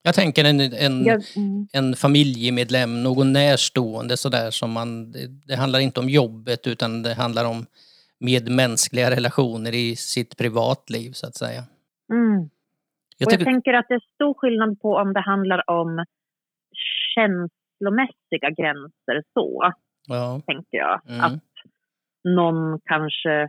Jag 0.03 0.15
tänker 0.15 0.43
en, 0.45 0.59
en, 0.59 1.05
jag, 1.05 1.21
mm, 1.37 1.67
en 1.73 1.95
familjemedlem, 1.95 3.03
någon 3.03 3.33
närstående 3.33 4.17
sådär 4.17 4.49
som 4.51 4.71
man, 4.71 5.11
det, 5.11 5.27
det 5.47 5.55
handlar 5.55 5.79
inte 5.79 5.99
om 5.99 6.09
jobbet 6.09 6.67
utan 6.67 7.03
det 7.03 7.13
handlar 7.13 7.45
om 7.45 7.65
medmänskliga 8.19 9.11
relationer 9.11 9.75
i 9.75 9.95
sitt 9.95 10.37
privatliv 10.37 11.11
så 11.11 11.27
att 11.27 11.35
säga. 11.35 11.63
mm. 12.13 12.49
Jag 13.17 13.27
och 13.27 13.33
jag 13.33 13.43
tänker 13.43 13.73
att 13.73 13.85
det 13.89 13.93
är 13.95 14.13
stor 14.15 14.33
skillnad 14.33 14.81
på 14.81 14.95
om 14.95 15.13
det 15.13 15.19
handlar 15.21 15.69
om 15.69 16.05
känslomässiga 17.79 18.49
gränser 18.49 19.23
så, 19.33 19.71
ja, 20.07 20.41
tänker 20.47 20.77
jag. 20.77 21.01
Mm. 21.09 21.21
Att 21.25 21.43
någon 22.23 22.79
kanske, 22.85 23.47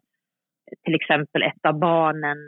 till 0.85 0.95
exempel 0.95 1.43
ett 1.43 1.65
av 1.69 1.79
barnen, 1.79 2.39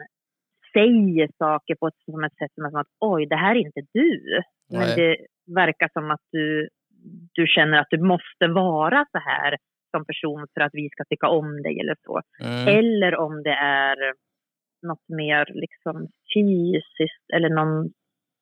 säger 0.73 1.29
saker 1.39 1.75
på 1.75 1.87
ett, 1.87 1.95
som 2.05 2.25
ett 2.25 2.37
sätt 2.37 2.53
som 2.55 2.77
att 2.81 2.87
oj, 3.01 3.27
det 3.27 3.37
här 3.37 3.55
är 3.55 3.59
inte 3.61 3.81
du. 3.93 4.43
Men 4.71 4.81
Nej. 4.81 4.97
det 4.97 5.17
verkar 5.55 5.89
som 5.93 6.11
att 6.11 6.21
du, 6.33 6.69
du 7.33 7.47
känner 7.47 7.79
att 7.79 7.91
du 7.91 7.99
måste 8.03 8.47
vara 8.49 9.07
så 9.13 9.19
här 9.19 9.57
som 9.91 10.05
person 10.07 10.47
för 10.55 10.61
att 10.61 10.71
vi 10.75 10.89
ska 10.91 11.05
tycka 11.05 11.29
om 11.29 11.63
dig 11.63 11.81
eller 11.81 11.97
så. 12.07 12.21
mm, 12.45 12.69
Eller 12.79 13.17
om 13.17 13.43
det 13.43 13.55
är 13.55 13.97
något 14.87 15.09
mer 15.09 15.47
liksom 15.55 16.09
fysiskt 16.35 17.27
eller 17.35 17.49
någon 17.49 17.91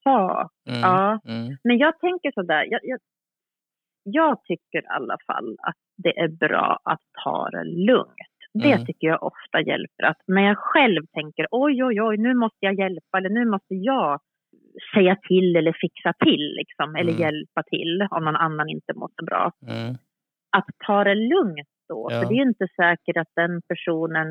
sak. 0.04 0.52
mm, 0.68 0.80
Ja. 0.80 1.20
mm, 1.28 1.56
Men 1.64 1.78
jag 1.78 1.99
tänker 2.00 2.32
sådär, 2.32 2.64
jag, 2.70 2.80
jag, 2.82 3.00
jag 4.02 4.45
tycker 4.45 4.78
i 4.83 4.87
alla 4.88 5.16
fall 5.26 5.57
att 5.62 5.76
det 5.97 6.19
är 6.19 6.28
bra 6.28 6.78
att 6.85 7.00
ta 7.25 7.50
det 7.50 7.64
lugnt. 7.64 8.16
Det 8.54 8.73
Mm. 8.73 8.87
tycker 8.87 9.07
jag 9.07 9.23
ofta 9.23 9.61
hjälper. 9.61 10.02
Att 10.04 10.16
när 10.26 10.42
jag 10.42 10.59
själv 10.59 11.02
tänker 11.12 11.47
oj, 11.50 11.85
oj, 11.85 12.02
oj, 12.02 12.16
nu 12.16 12.35
måste 12.35 12.59
jag 12.61 12.75
hjälpa 12.78 13.19
eller 13.19 13.30
nu 13.30 13.45
måste 13.45 13.75
jag 13.75 14.21
säga 14.95 15.16
till 15.28 15.57
eller 15.57 15.73
fixa 15.80 16.12
till 16.25 16.54
liksom, 16.59 16.97
eller 16.97 17.12
Mm. 17.12 17.21
hjälpa 17.23 17.62
till 17.62 18.07
om 18.11 18.25
någon 18.25 18.37
annan 18.37 18.69
inte 18.69 18.92
mår 18.95 19.09
så 19.19 19.25
bra. 19.25 19.52
mm, 19.66 19.95
Att 20.57 20.66
ta 20.87 21.04
det 21.04 21.14
lugnt 21.14 21.69
då, 21.88 22.09
Ja. 22.11 22.21
för 22.21 22.28
det 22.28 22.35
är 22.40 22.42
inte 22.42 22.66
säkert 22.76 23.16
att 23.16 23.33
den 23.37 23.62
personen 23.69 24.28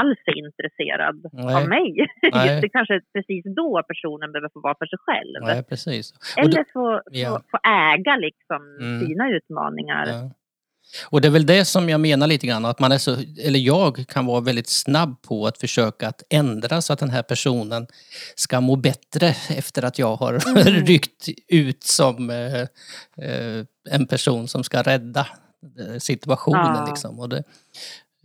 alls 0.00 0.18
är 0.30 0.36
intresserad 0.46 1.16
Nej. 1.32 1.54
av 1.54 1.68
mig. 1.68 1.88
Nej. 2.32 2.48
Just 2.48 2.62
det 2.62 2.68
kanske 2.68 2.94
precis 3.14 3.44
då 3.56 3.82
personen 3.90 4.32
behöver 4.32 4.48
få 4.54 4.60
vara 4.60 4.74
för 4.80 4.86
sig 4.86 4.98
själv. 5.06 5.34
nej, 5.42 5.62
precis. 5.70 6.04
Eller 6.36 6.64
få, 6.72 7.02
ja. 7.10 7.28
få, 7.30 7.42
få 7.50 7.58
äga 7.68 8.16
liksom 8.16 8.62
Mm. 8.80 9.06
sina 9.06 9.24
utmaningar. 9.36 10.06
ja. 10.06 10.30
och 11.10 11.20
det 11.20 11.28
är 11.28 11.32
väl 11.32 11.46
det 11.46 11.64
som 11.64 11.88
jag 11.88 12.00
menar 12.00 12.26
lite 12.26 12.46
grann, 12.46 12.64
att 12.64 12.80
man 12.80 12.92
är 12.92 12.98
så, 12.98 13.12
eller 13.46 13.58
jag 13.58 14.04
kan 14.08 14.26
vara 14.26 14.40
väldigt 14.40 14.68
snabb 14.68 15.22
på 15.22 15.46
att 15.46 15.58
försöka 15.58 16.08
att 16.08 16.22
ändra 16.30 16.80
så 16.82 16.92
att 16.92 16.98
den 16.98 17.10
här 17.10 17.22
personen 17.22 17.86
ska 18.34 18.60
må 18.60 18.76
bättre 18.76 19.26
efter 19.58 19.84
att 19.84 19.98
jag 19.98 20.16
har 20.16 20.32
Mm. 20.56 20.84
ryckt 20.86 21.28
ut 21.48 21.82
som 21.82 22.30
eh, 22.30 22.60
eh, 23.28 23.64
en 23.90 24.06
person 24.06 24.48
som 24.48 24.64
ska 24.64 24.82
rädda 24.82 25.26
eh, 25.78 25.98
situationen. 25.98 26.74
Ja. 26.76 26.86
Liksom. 26.88 27.20
Och 27.20 27.28
det, 27.28 27.42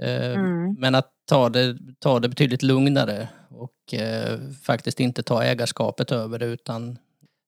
Mm. 0.04 0.76
Men 0.80 0.96
att 0.96 1.12
ta 1.30 1.50
det, 1.50 1.78
ta 2.00 2.20
det 2.20 2.30
betydligt 2.30 2.64
lugnare 2.64 3.28
och 3.50 3.94
eh, 3.94 4.40
faktiskt 4.68 5.00
inte 5.00 5.24
ta 5.24 5.44
ägarskapet 5.44 6.12
över 6.12 6.40
det 6.40 6.46
utan 6.46 6.98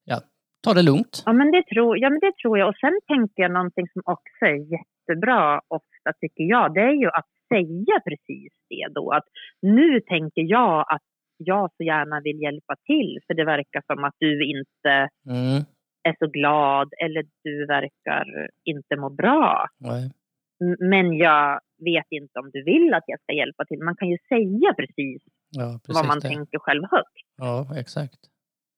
ja, 0.05 0.17
ta 0.63 0.74
det 0.74 0.81
lugnt. 0.81 1.24
Ja, 1.25 1.34
men 1.34 1.51
det 1.51 1.63
tror, 1.74 1.98
ja, 1.98 2.10
men 2.10 2.20
det 2.20 2.34
tror 2.41 2.60
jag. 2.60 2.67
Och 2.70 2.77
sen 2.81 3.00
tänker 3.08 3.41
jag 3.43 3.51
någonting 3.51 3.88
som 3.93 4.01
också 4.05 4.46
är 4.46 4.60
jättebra 4.77 5.62
ofta, 5.67 6.10
tycker 6.22 6.43
jag. 6.43 6.74
Det 6.74 6.81
är 6.81 6.93
ju 7.03 7.08
att 7.08 7.29
säga 7.53 7.96
precis 8.10 8.51
det 8.70 8.88
då. 8.96 9.12
Att 9.12 9.25
nu 9.62 10.00
tänker 10.00 10.41
jag 10.41 10.79
att 10.93 11.01
jag 11.38 11.70
så 11.77 11.84
gärna 11.84 12.22
vill 12.24 12.41
hjälpa 12.41 12.75
till, 12.86 13.20
för 13.27 13.34
det 13.34 13.46
verkar 13.46 13.81
som 13.88 14.03
att 14.03 14.15
du 14.17 14.46
inte 14.46 15.10
Mm, 15.29 15.63
är 16.03 16.15
så 16.20 16.27
glad 16.27 16.93
eller 17.05 17.24
du 17.43 17.65
verkar 17.65 18.25
inte 18.63 18.96
må 18.96 19.10
bra. 19.10 19.67
nej. 19.79 20.12
Men 20.80 21.18
jag 21.18 21.60
vet 21.86 22.06
inte 22.10 22.39
om 22.39 22.50
du 22.53 22.63
vill 22.63 22.94
att 22.94 23.03
jag 23.08 23.20
ska 23.22 23.34
hjälpa 23.34 23.65
till. 23.65 23.80
Man 23.84 23.96
kan 23.96 24.10
ju 24.10 24.18
säga 24.30 24.74
precis, 24.77 25.22
Ja, 25.50 25.80
precis 25.84 25.96
vad 25.96 26.08
man 26.08 26.20
det. 26.20 26.27
tänker 26.27 26.60
själv 26.60 26.84
högt 26.91 27.18
Ja, 27.38 27.65
exakt. 27.80 28.20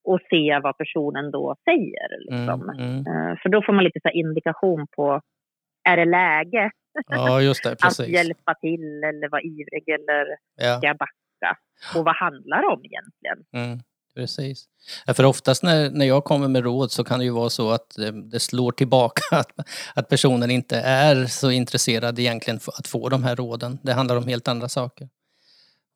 och 0.03 0.19
se 0.29 0.59
vad 0.63 0.77
personen 0.77 1.31
då 1.31 1.55
säger. 1.65 2.09
Liksom. 2.29 2.69
Mm, 2.69 2.79
mm. 2.79 2.97
Eh, 2.97 3.37
För 3.41 3.49
då 3.49 3.61
får 3.61 3.73
man 3.73 3.83
lite 3.83 3.99
så 4.03 4.09
indikation 4.09 4.87
på, 4.95 5.21
är 5.89 5.97
det 5.97 6.05
läge 6.05 6.71
Ja, 7.07 7.41
just 7.41 7.63
det, 7.63 7.71
att 7.71 7.79
precis. 7.79 8.07
hjälpa 8.07 8.53
till 8.53 9.03
eller 9.03 9.29
vara 9.29 9.41
ivrig 9.41 9.89
eller 9.89 10.25
Ja, 10.55 10.77
ska 10.77 10.87
jag 10.87 10.97
backa? 10.97 11.57
Och 11.95 12.05
vad 12.05 12.15
handlar 12.15 12.61
det 12.61 12.67
om 12.67 12.81
egentligen? 12.85 13.39
mm. 13.65 13.79
Precis. 14.15 14.65
Ja, 15.05 15.13
för 15.13 15.25
oftast 15.25 15.63
när, 15.63 15.89
när 15.89 16.05
jag 16.05 16.23
kommer 16.23 16.47
med 16.47 16.63
råd 16.63 16.91
så 16.91 17.03
kan 17.03 17.19
det 17.19 17.25
ju 17.25 17.31
vara 17.31 17.49
så 17.49 17.71
att 17.71 17.95
det, 17.97 18.11
det 18.11 18.39
slår 18.39 18.71
tillbaka, 18.71 19.21
att, 19.31 19.51
att 19.95 20.09
personen 20.09 20.51
inte 20.51 20.77
är 20.77 21.25
så 21.25 21.51
intresserad 21.51 22.19
egentligen 22.19 22.59
för 22.59 22.73
att 22.79 22.87
få 22.87 23.09
de 23.09 23.23
här 23.23 23.35
råden. 23.35 23.79
Det 23.83 23.93
handlar 23.93 24.17
om 24.17 24.27
helt 24.27 24.47
andra 24.47 24.69
saker. 24.69 25.09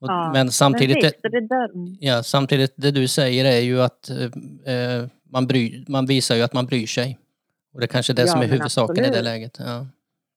Och, 0.00 0.08
Ja, 0.08 0.30
men 0.32 0.50
samtidigt, 0.50 1.00
Precis, 1.00 1.22
det, 1.22 1.54
mm. 1.74 1.96
ja, 2.00 2.22
samtidigt 2.22 2.74
det 2.76 2.90
du 2.90 3.08
säger 3.08 3.44
är 3.44 3.60
ju 3.60 3.82
att 3.82 4.10
eh, 4.10 4.74
eh, 4.74 5.06
man, 5.32 5.46
bry, 5.46 5.84
man 5.88 6.06
visar 6.06 6.34
ju 6.36 6.42
att 6.42 6.52
man 6.52 6.66
bryr 6.66 6.86
sig. 6.86 7.18
Och 7.74 7.80
det 7.80 7.84
är 7.84 7.88
kanske 7.88 8.12
är 8.12 8.14
det 8.14 8.22
Ja, 8.22 8.28
som 8.28 8.40
är 8.40 8.46
huvudsaken 8.46 8.96
i 8.96 9.00
det 9.00 9.06
absolut. 9.08 9.24
läget. 9.24 9.56
Ja. 9.58 9.86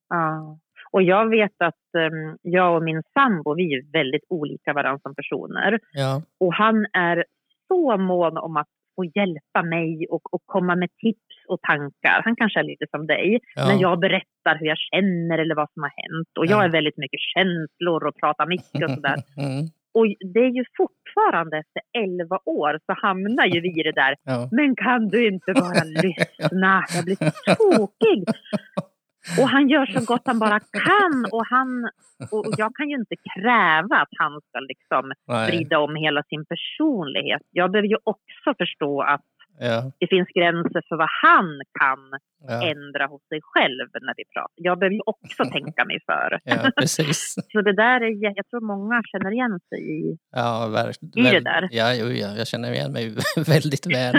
Ja. 0.10 0.58
Och 0.92 1.04
jag 1.04 1.30
vet 1.30 1.56
att 1.58 1.96
em, 1.98 2.38
jag 2.42 2.76
och 2.76 2.84
min 2.84 3.04
sambo, 3.14 3.56
vi 3.56 3.74
är 3.74 3.92
väldigt 3.92 4.24
olika 4.30 4.74
varandra 4.74 5.00
som 5.04 5.16
personer. 5.16 5.80
Ja. 5.94 6.22
Och 6.40 6.54
han 6.54 6.86
är 6.94 7.26
så 7.72 7.98
mån 7.98 8.38
om 8.38 8.58
att 8.58 8.68
få 8.96 9.06
hjälpa 9.06 9.62
mig 9.76 10.08
och, 10.10 10.34
och 10.34 10.42
komma 10.46 10.76
med 10.76 10.90
tips 11.04 11.36
och 11.48 11.62
tankar. 11.70 12.18
Han 12.26 12.36
kanske 12.36 12.60
är 12.60 12.64
lite 12.64 12.86
som 12.92 13.08
dig. 13.08 13.40
Ja. 13.56 13.66
När 13.68 13.82
jag 13.82 14.00
berättar 14.00 14.54
hur 14.60 14.68
jag 14.68 14.78
känner 14.92 15.38
eller 15.38 15.56
vad 15.56 15.70
som 15.74 15.82
har 15.84 15.94
hänt. 16.04 16.32
Och 16.40 16.46
jag 16.46 16.60
Ja. 16.60 16.66
är 16.66 16.70
väldigt 16.70 16.98
mycket 16.98 17.20
känslor 17.34 18.02
och 18.08 18.16
pratar 18.22 18.46
mycket 18.56 18.84
och 18.86 18.92
sådär. 18.98 19.16
Mm. 19.46 19.66
Och 19.94 20.06
det 20.34 20.40
är 20.40 20.54
ju 20.60 20.66
fortfarande 20.78 21.58
efter 21.58 21.82
11 21.98 22.40
år 22.46 22.80
så 22.86 22.94
hamnar 23.08 23.46
ju 23.46 23.60
vi 23.62 23.80
i 23.80 23.84
det 23.84 23.92
där. 24.04 24.16
Ja. 24.24 24.50
Men 24.52 24.76
kan 24.76 25.08
du 25.08 25.28
inte 25.28 25.54
bara 25.54 25.84
lyssna? 26.06 26.84
Jag 26.96 27.04
blir 27.06 27.16
så 27.16 27.56
tokig. 27.56 28.24
Och 29.40 29.50
han 29.50 29.70
gör 29.70 29.86
så 29.86 30.06
gott 30.06 30.22
han 30.26 30.40
bara 30.40 30.60
kan. 30.60 31.26
Och, 31.32 31.46
han, 31.46 31.90
och 32.32 32.46
jag 32.58 32.76
kan 32.76 32.90
ju 32.90 32.96
inte 32.96 33.16
kräva 33.16 33.96
att 33.96 34.14
han 34.18 34.42
ska 34.48 34.60
liksom 34.60 35.12
vrida 35.48 35.80
om 35.80 35.96
hela 35.96 36.24
sin 36.24 36.46
personlighet. 36.46 37.42
Jag 37.52 37.72
behöver 37.72 37.88
ju 37.88 37.98
också 38.04 38.54
förstå 38.58 39.02
att 39.02 39.22
Ja. 39.60 39.92
det 40.00 40.08
finns 40.08 40.28
gränser 40.28 40.82
för 40.90 40.96
vad 40.98 41.10
han 41.24 41.62
kan 41.80 42.20
Ja. 42.48 42.54
ändra 42.72 43.06
hos 43.08 43.22
sig 43.30 43.40
själv 43.44 43.88
när 44.02 44.14
vi 44.18 44.24
pratar. 44.34 44.52
Jag 44.56 44.80
behöver 44.80 44.94
ju 44.94 45.02
också 45.06 45.44
tänka 45.52 45.86
mig 45.86 46.00
för. 46.06 46.40
ja, 46.44 46.72
precis. 46.78 47.36
Så 47.52 47.62
det 47.62 47.76
där 47.76 48.02
är, 48.02 48.36
jag 48.38 48.48
tror 48.50 48.62
många 48.62 49.02
känner 49.12 49.32
igen 49.32 49.60
sig 49.70 49.80
i. 50.00 50.18
Ja, 50.32 50.68
ver- 50.76 51.20
I 51.20 51.22
det 51.34 51.40
där. 51.40 51.70
Ja, 51.72 51.94
jo, 51.94 52.06
ja, 52.06 52.28
jag 52.38 52.48
känner 52.48 52.72
igen 52.72 52.92
mig 52.92 53.16
väldigt 53.48 53.86
väl. 53.86 54.16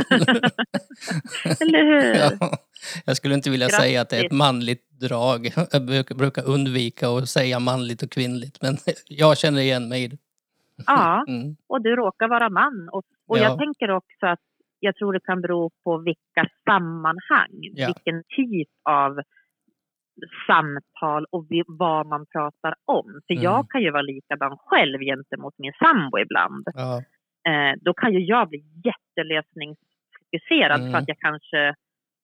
Eller 1.61 1.83
hur? 1.85 2.15
ja. 2.41 2.59
Jag 3.07 3.17
skulle 3.17 3.35
inte 3.35 3.51
vilja 3.51 3.69
säga 3.69 4.01
att 4.01 4.09
det 4.09 4.17
är 4.17 4.21
ett 4.21 4.25
Grattis. 4.25 4.39
manligt 4.39 4.91
drag. 5.01 5.47
Jag 5.73 5.87
brukar- 6.17 6.49
undvika 6.49 7.09
att 7.09 7.29
säga 7.29 7.59
manligt 7.59 8.03
och 8.03 8.11
kvinnligt, 8.11 8.63
men 8.63 8.77
jag 9.07 9.39
känner 9.39 9.61
igen 9.61 9.89
mig 9.89 10.05
i 10.05 10.09
det. 10.09 10.17
Ja, 10.87 11.25
Mm. 11.29 11.57
och 11.67 11.83
du 11.83 11.97
råkar 11.97 12.29
vara 12.29 12.49
man. 12.51 12.89
Och, 12.93 13.03
och 13.29 13.39
Ja. 13.39 13.43
jag 13.43 13.59
tänker 13.59 13.91
också 13.91 14.27
att 14.27 14.41
jag 14.85 14.97
tror 14.97 15.13
det 15.13 15.21
kan 15.21 15.41
bero 15.41 15.71
på 15.85 15.99
vilka 15.99 16.49
sammanhang, 16.69 17.51
Ja. 17.75 17.87
vilken 17.87 18.23
typ 18.37 18.69
av 18.89 19.21
samtal 20.47 21.27
och 21.31 21.47
vad 21.67 22.07
man 22.07 22.27
pratar 22.27 22.75
om. 22.85 23.21
För 23.27 23.35
Mm. 23.35 23.45
jag 23.45 23.71
kan 23.71 23.83
ju 23.83 23.91
vara 23.91 24.03
likadan 24.03 24.57
själv 24.59 25.01
gentemot 25.01 25.55
min 25.59 25.73
sambo 25.79 26.19
ibland. 26.19 26.65
Ja, 26.75 27.03
Eh, 27.49 27.75
då 27.81 27.95
kan 27.95 28.13
ju 28.13 28.21
jag 28.21 28.49
bli 28.49 28.65
jättelösningsfokuserad 28.85 30.81
Mm. 30.81 30.93
för 30.93 30.99
att 30.99 31.09
jag 31.09 31.19
kanske 31.19 31.75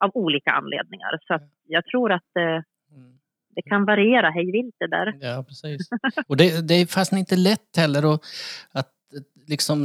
av 0.04 0.10
olika 0.14 0.50
anledningar. 0.52 1.18
Så 1.26 1.38
jag 1.64 1.84
tror 1.84 2.12
att 2.12 2.36
eh, 2.36 2.42
Mm. 2.44 3.18
det 3.54 3.62
kan 3.62 3.84
variera 3.84 4.30
hej 4.30 4.52
vilt 4.52 4.74
det 4.78 4.86
där. 4.86 5.14
ja 5.20 5.44
precis. 5.48 5.88
Och 6.28 6.36
det, 6.36 6.68
det 6.68 6.74
är 6.74 6.86
fast 6.86 7.12
inte 7.12 7.36
lätt 7.36 7.76
heller 7.76 8.14
att, 8.14 8.20
att 8.72 8.92
liksom 9.48 9.78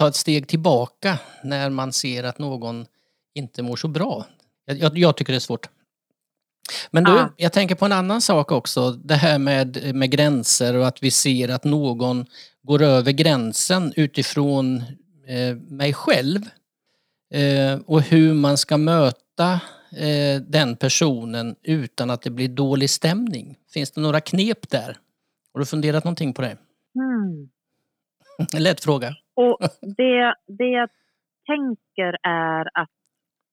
ta 0.00 0.08
ett 0.08 0.16
steg 0.16 0.48
tillbaka 0.48 1.18
när 1.44 1.70
man 1.70 1.92
ser 1.92 2.24
att 2.24 2.38
någon 2.38 2.86
inte 3.34 3.62
mår 3.62 3.76
så 3.76 3.88
bra. 3.88 4.26
Jag, 4.64 4.98
jag, 4.98 5.16
tycker 5.16 5.32
det 5.32 5.36
är 5.36 5.40
svårt. 5.40 5.68
Men 6.90 7.04
du, 7.04 7.10
Ja. 7.10 7.34
jag 7.36 7.52
tänker 7.52 7.74
på 7.74 7.84
en 7.84 7.92
annan 7.92 8.20
sak 8.20 8.52
också. 8.52 8.90
Det 8.90 9.14
här 9.14 9.38
med, 9.38 9.94
med 9.94 10.10
gränser 10.10 10.76
och 10.76 10.86
att 10.86 11.02
vi 11.02 11.10
ser 11.10 11.48
att 11.48 11.64
någon 11.64 12.26
går 12.62 12.82
över 12.82 13.12
gränsen 13.12 13.92
utifrån 13.96 14.82
eh, 15.26 15.56
mig 15.56 15.94
själv. 15.94 16.40
Eh, 17.34 17.80
och 17.86 18.02
hur 18.02 18.34
man 18.34 18.56
ska 18.58 18.76
möta 18.76 19.60
eh, 19.96 20.40
den 20.40 20.76
personen 20.76 21.56
utan 21.62 22.10
att 22.10 22.22
det 22.22 22.30
blir 22.30 22.48
dålig 22.48 22.90
stämning. 22.90 23.58
Finns 23.72 23.90
det 23.90 24.00
några 24.00 24.20
knep 24.20 24.70
där? 24.70 24.96
Har 25.52 25.60
du 25.60 25.66
funderat 25.66 26.04
någonting 26.04 26.34
på 26.34 26.42
det? 26.42 26.56
Hmm. 26.94 27.49
En 28.56 28.62
lätt 28.62 28.84
fråga. 28.84 29.08
Och 29.36 29.58
det, 29.96 30.34
det 30.46 30.68
jag 30.80 30.88
tänker 31.46 32.16
är 32.22 32.68
att 32.74 32.88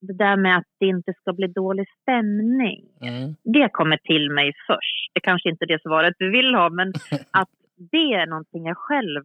det 0.02 0.14
där 0.14 0.38
med 0.38 0.58
att 0.58 0.68
det 0.80 0.86
inte 0.86 1.14
ska 1.14 1.34
bli 1.34 1.48
dålig 1.48 1.88
stämning. 2.02 2.82
Mm. 3.02 3.36
Det 3.44 3.70
kommer 3.70 3.98
till 3.98 4.32
mig 4.32 4.54
först. 4.68 5.12
Det 5.14 5.20
kanske 5.20 5.50
inte 5.50 5.66
är 5.66 5.68
det 5.68 5.82
svaret 5.82 6.14
du 6.20 6.32
vill 6.32 6.56
ha, 6.56 6.70
men 6.70 6.94
att 7.32 7.50
det 7.92 8.14
är 8.14 8.26
någonting 8.26 8.66
jag 8.66 8.78
själv 8.78 9.24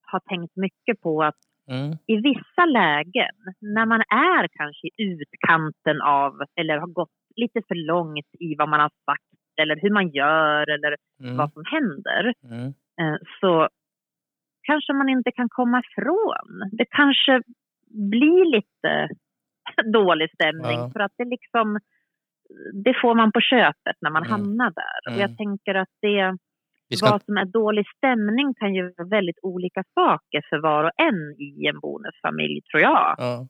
har 0.00 0.20
tänkt 0.20 0.56
mycket 0.56 1.00
på. 1.00 1.22
Att 1.22 1.36
Mm. 1.70 1.92
i 2.06 2.16
vissa 2.16 2.64
lägen, 2.64 3.34
när 3.60 3.86
man 3.86 4.00
är 4.00 4.48
kanske 4.48 4.86
i 4.86 4.90
utkanten 5.02 6.00
av 6.02 6.32
eller 6.60 6.78
har 6.78 6.86
gått 6.86 7.10
lite 7.36 7.60
för 7.68 7.74
långt 7.74 8.26
i 8.40 8.54
vad 8.58 8.68
man 8.68 8.80
har 8.80 8.90
sagt 9.06 9.22
eller 9.62 9.76
hur 9.82 9.90
man 9.90 10.08
gör 10.08 10.70
eller 10.70 10.96
Mm. 11.20 11.36
vad 11.36 11.52
som 11.52 11.62
händer, 11.66 12.34
Mm. 12.44 12.66
eh, 13.00 13.16
så 13.40 13.68
kanske 14.66 14.92
man 14.92 15.08
inte 15.08 15.30
kan 15.32 15.48
komma 15.48 15.82
ifrån. 15.86 16.48
Det 16.78 16.86
kanske 16.90 17.42
blir 18.14 18.44
lite 18.56 19.08
dålig 19.92 20.28
stämning 20.34 20.78
Ja. 20.80 20.90
för 20.92 21.00
att 21.00 21.12
det 21.18 21.24
liksom 21.24 21.78
det 22.84 22.94
får 23.02 23.14
man 23.14 23.32
på 23.32 23.40
köpet 23.40 23.96
när 24.00 24.10
man 24.10 24.22
Mm. 24.26 24.30
hamnar 24.32 24.70
där. 24.82 24.98
Och 25.06 25.12
Mm. 25.16 25.20
jag 25.20 25.36
tänker 25.38 25.74
att 25.74 25.94
det, 26.00 26.36
ska... 26.96 27.10
vad 27.10 27.22
som 27.24 27.36
är 27.36 27.44
dålig 27.44 27.86
stämning 27.96 28.54
kan 28.54 28.74
ju 28.74 28.82
vara 28.96 29.08
väldigt 29.08 29.38
olika 29.42 29.82
saker 29.94 30.40
för 30.48 30.58
var 30.58 30.84
och 30.84 30.90
en 31.08 31.20
i 31.40 31.66
en 31.66 31.80
bonusfamilj, 31.80 32.60
tror 32.62 32.82
jag. 32.82 33.14
Ja. 33.18 33.46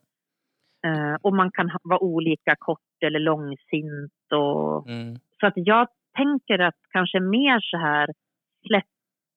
Eh, 0.87 1.15
och 1.21 1.35
man 1.35 1.51
kan 1.51 1.71
vara 1.83 1.99
olika 2.03 2.55
kort 2.59 2.97
eller 3.05 3.19
långsint. 3.19 4.13
Och, 4.33 4.89
Mm. 4.89 5.15
så 5.39 5.47
att 5.47 5.53
jag 5.55 5.87
tänker 6.17 6.59
att 6.59 6.79
kanske 6.89 7.19
mer 7.19 7.59
så 7.61 7.77
här 7.77 8.07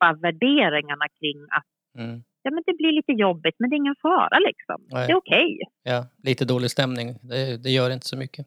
släppa 0.00 0.18
värderingarna 0.20 1.04
kring 1.20 1.46
att 1.50 1.64
Mm. 1.98 2.22
ja, 2.42 2.50
men 2.50 2.62
det 2.66 2.72
blir 2.76 2.92
lite 2.92 3.12
jobbigt, 3.12 3.54
men 3.58 3.70
det 3.70 3.74
är 3.74 3.78
ingen 3.78 3.94
fara 4.02 4.38
liksom. 4.38 4.76
Nej. 4.90 5.06
Det 5.06 5.12
är 5.12 5.16
okej. 5.16 5.58
Ja, 5.82 6.06
lite 6.22 6.44
dålig 6.44 6.70
stämning. 6.70 7.08
Det, 7.22 7.62
det 7.62 7.70
gör 7.70 7.90
inte 7.90 8.06
så 8.06 8.16
mycket. 8.16 8.46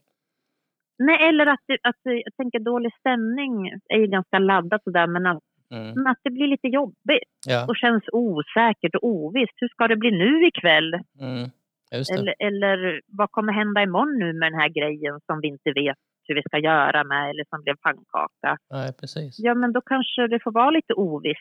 Nej, 1.00 1.30
eller 1.30 1.46
att, 1.46 1.60
att 1.84 1.96
jag 2.04 2.36
tänker 2.38 2.60
dålig 2.60 2.92
stämning 3.00 3.68
är 3.90 3.98
ju 3.98 4.08
ganska 4.08 4.40
laddat 4.40 4.84
sådär, 4.84 5.08
men 5.08 5.26
att, 5.26 5.40
Mm. 5.72 5.92
men 5.96 6.08
att 6.08 6.18
det 6.24 6.30
blir 6.30 6.48
lite 6.48 6.68
jobbigt 6.68 7.34
Ja. 7.48 7.66
och 7.68 7.76
känns 7.78 8.04
osäkert 8.12 8.96
och 8.96 9.04
ovisst. 9.04 9.54
Hur 9.56 9.68
ska 9.68 9.88
det 9.88 9.96
bli 9.96 10.12
nu 10.12 10.48
ikväll? 10.48 10.94
Mm. 11.20 11.50
Eller, 12.18 12.36
eller 12.40 13.02
vad 13.08 13.32
kommer 13.32 13.54
hända 13.54 13.84
imorgon 13.84 14.20
nu 14.20 14.34
med 14.34 14.52
den 14.52 14.60
här 14.60 14.70
grejen 14.70 15.20
som 15.26 15.40
vi 15.42 15.48
inte 15.48 15.72
vet 15.72 15.98
hur 16.28 16.36
vi 16.36 16.42
ska 16.42 16.58
göra 16.58 17.04
med 17.04 17.30
eller 17.30 17.46
som 17.50 17.62
blev 17.64 17.76
pannkaka? 17.76 18.58
Nej, 18.72 18.94
precis. 18.94 19.36
Ja, 19.40 19.54
men 19.56 19.74
då 19.74 19.82
kanske 19.82 20.28
det 20.28 20.40
får 20.44 20.52
vara 20.52 20.70
lite 20.72 20.94
ovisst 20.94 21.40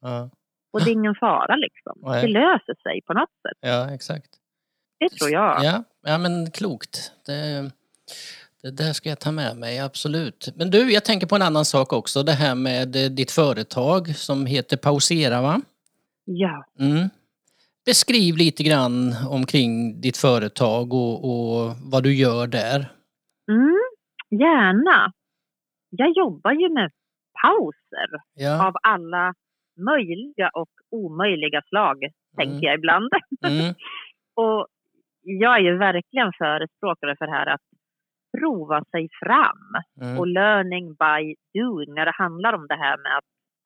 Ja. 0.00 0.30
och 0.72 0.84
det 0.84 0.90
är 0.90 0.92
ingen 0.92 1.14
fara 1.14 1.56
liksom. 1.56 1.92
Nej. 2.02 2.22
Det 2.22 2.28
löser 2.28 2.74
sig 2.82 3.00
på 3.06 3.12
något 3.14 3.30
sätt. 3.42 3.58
ja, 3.60 3.90
exakt. 3.94 4.30
Det 5.00 5.08
tror 5.08 5.30
jag. 5.30 5.64
Ja, 5.64 5.84
ja 6.06 6.18
men 6.18 6.50
klokt. 6.50 7.12
Det, 7.26 7.70
det 8.62 8.70
där 8.70 8.92
ska 8.92 9.08
jag 9.08 9.20
ta 9.20 9.32
med 9.32 9.56
mig, 9.56 9.78
absolut. 9.80 10.48
Men 10.56 10.70
du, 10.70 10.92
jag 10.92 11.04
tänker 11.04 11.26
på 11.26 11.36
en 11.36 11.42
annan 11.42 11.64
sak 11.64 11.92
också. 11.92 12.22
Det 12.22 12.32
här 12.32 12.54
med 12.54 12.96
eh, 12.96 13.10
ditt 13.10 13.30
företag 13.30 14.16
som 14.16 14.46
heter 14.46 14.76
Pausera, 14.76 15.42
va? 15.42 15.60
Ja. 16.24 16.64
Mm. 16.78 17.08
Beskriv 17.86 18.36
lite 18.36 18.62
grann 18.62 19.14
omkring 19.28 20.00
ditt 20.00 20.16
företag 20.16 20.92
och, 20.94 21.14
och 21.24 21.72
vad 21.92 22.02
du 22.02 22.14
gör 22.14 22.46
där. 22.46 22.92
Mm, 23.50 23.78
gärna. 24.40 25.12
Jag 25.90 26.10
jobbar 26.10 26.52
ju 26.52 26.68
med 26.68 26.90
pauser 27.42 28.10
Ja. 28.34 28.66
av 28.68 28.74
alla 28.82 29.34
möjliga 29.90 30.48
och 30.54 30.68
omöjliga 30.90 31.62
slag, 31.68 31.98
tänker 32.36 32.66
jag 32.66 32.74
ibland. 32.74 33.10
Mm. 33.46 33.74
och 34.34 34.66
jag 35.22 35.56
är 35.56 35.60
ju 35.60 35.76
verkligen 35.78 36.32
förespråkare 36.38 37.16
för 37.18 37.26
det 37.26 37.32
här 37.32 37.46
att 37.46 37.60
prova 38.38 38.84
sig 38.90 39.08
fram 39.24 39.68
Mm. 40.00 40.18
och 40.18 40.26
learning 40.26 40.86
by 40.94 41.34
doing 41.60 41.94
när 41.94 42.04
det 42.04 42.12
handlar 42.14 42.52
om 42.52 42.66
det 42.66 42.74
här 42.76 42.96
med 42.98 43.16
att, 43.18 43.24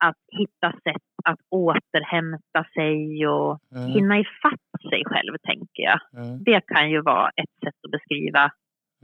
att 0.08 0.38
hitta 0.38 0.72
sätt 0.72 1.02
att 1.24 1.38
återhämta 1.50 2.64
sig 2.74 3.26
och 3.26 3.58
Mm. 3.76 3.86
hinna 3.90 4.18
ifatt 4.18 4.80
sig 4.90 5.02
själv, 5.06 5.36
tänker 5.42 5.82
jag. 5.82 6.00
Mm. 6.16 6.44
Det 6.44 6.60
kan 6.66 6.90
ju 6.90 7.00
vara 7.02 7.28
ett 7.36 7.54
sätt 7.64 7.74
att 7.84 7.90
beskriva 7.90 8.50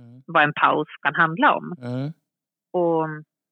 Mm. 0.02 0.22
vad 0.26 0.42
en 0.42 0.52
paus 0.52 0.88
kan 1.02 1.14
handla 1.14 1.54
om. 1.54 1.76
Mm. 1.82 2.12
Och, 2.72 3.04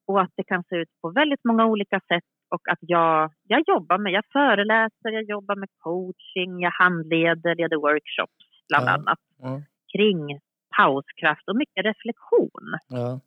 och 0.07 0.21
att 0.23 0.31
det 0.37 0.45
kan 0.45 0.65
se 0.69 0.77
ut 0.77 0.89
på 1.03 1.11
väldigt 1.11 1.45
många 1.45 1.67
olika 1.67 2.01
sätt 2.01 2.25
Och 2.55 2.69
att 2.69 2.79
jag, 2.81 3.33
jag 3.43 3.63
jobbar 3.67 3.99
med, 3.99 4.13
jag 4.13 4.25
föreläser, 4.33 5.11
jag 5.19 5.23
jobbar 5.23 5.57
med 5.57 5.69
coaching, 5.79 6.61
jag 6.61 6.71
handleder, 6.71 7.55
leder 7.55 7.77
workshops 7.77 8.45
bland 8.69 8.87
Ja. 8.89 8.93
annat 8.93 9.19
Ja. 9.43 9.63
kring 9.93 10.41
pauskraft 10.77 11.49
och 11.49 11.57
mycket 11.57 11.85
reflektion. 11.85 12.79
Ja. 12.89 13.21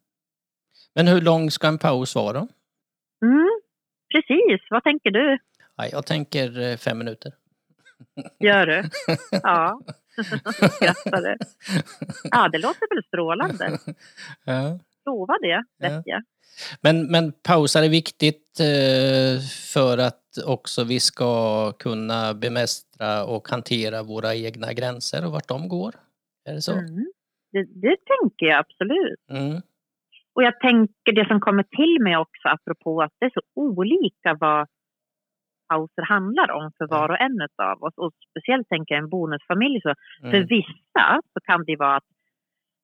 Men 0.96 1.08
hur 1.08 1.22
lång 1.22 1.52
ska 1.52 1.68
en 1.68 1.78
paus 1.78 2.16
vara? 2.16 2.48
Mm, 3.26 3.50
precis, 4.14 4.62
vad 4.70 4.84
tänker 4.84 5.12
du? 5.12 5.38
Ja, 5.76 5.86
jag 5.92 6.06
tänker 6.06 6.60
eh, 6.62 6.78
fem 6.78 6.98
minuter. 6.98 7.32
Gör 8.40 8.66
du? 8.66 8.84
Ja. 9.44 9.80
Skrattade. 10.76 11.38
Ja, 12.23 12.49
det 12.52 12.58
låter 12.58 12.95
väl 12.95 13.04
strålande. 13.04 13.80
Ja. 14.45 14.80
Prova 15.04 15.38
det, 15.41 15.63
vet 15.80 16.02
jag. 16.06 16.23
Men, 16.82 17.12
men 17.12 17.32
pausar 17.32 17.84
är 17.84 17.89
viktigt 17.89 18.60
eh, 18.60 19.41
för 19.73 19.97
att 19.97 20.23
också 20.45 20.84
vi 20.84 20.99
ska 20.99 21.71
kunna 21.71 22.34
bemästra 22.34 23.26
och 23.26 23.47
hantera 23.47 24.04
våra 24.04 24.36
egna 24.36 24.73
gränser 24.73 25.26
och 25.26 25.32
vart 25.32 25.47
de 25.47 25.67
går. 25.67 25.93
Är 26.45 26.54
det 26.54 26.62
så? 26.62 26.71
Mm. 26.71 27.12
Det, 27.52 27.63
det 27.63 27.97
tänker 28.06 28.45
jag 28.45 28.60
absolut. 28.60 29.30
Mm. 29.30 29.62
Och 30.36 30.43
jag 30.43 30.60
tänker 30.60 31.12
det 31.13 31.28
som 31.28 31.39
kommer 31.39 31.63
till 31.63 32.04
mig 32.04 32.17
också 32.17 32.47
apropå 32.47 33.02
att 33.02 33.12
det 33.19 33.26
är 33.26 33.32
så 33.34 33.41
olika 33.56 34.38
vad 34.39 34.67
pauser 35.69 36.02
handlar 36.02 36.52
om 36.52 36.71
för 36.78 36.88
var 36.88 37.10
och 37.10 37.21
en 37.21 37.38
av 37.58 37.84
oss. 37.84 37.93
Och 37.97 38.12
speciellt 38.30 38.69
tänker 38.69 38.95
jag 38.95 39.04
en 39.04 39.10
bonusfamilj. 39.10 39.82
Så 39.82 39.93
För 40.21 40.38
Mm. 40.41 40.47
vissa 40.47 41.06
så 41.34 41.39
kan 41.43 41.65
det 41.65 41.76
vara 41.76 41.95
att 41.95 42.10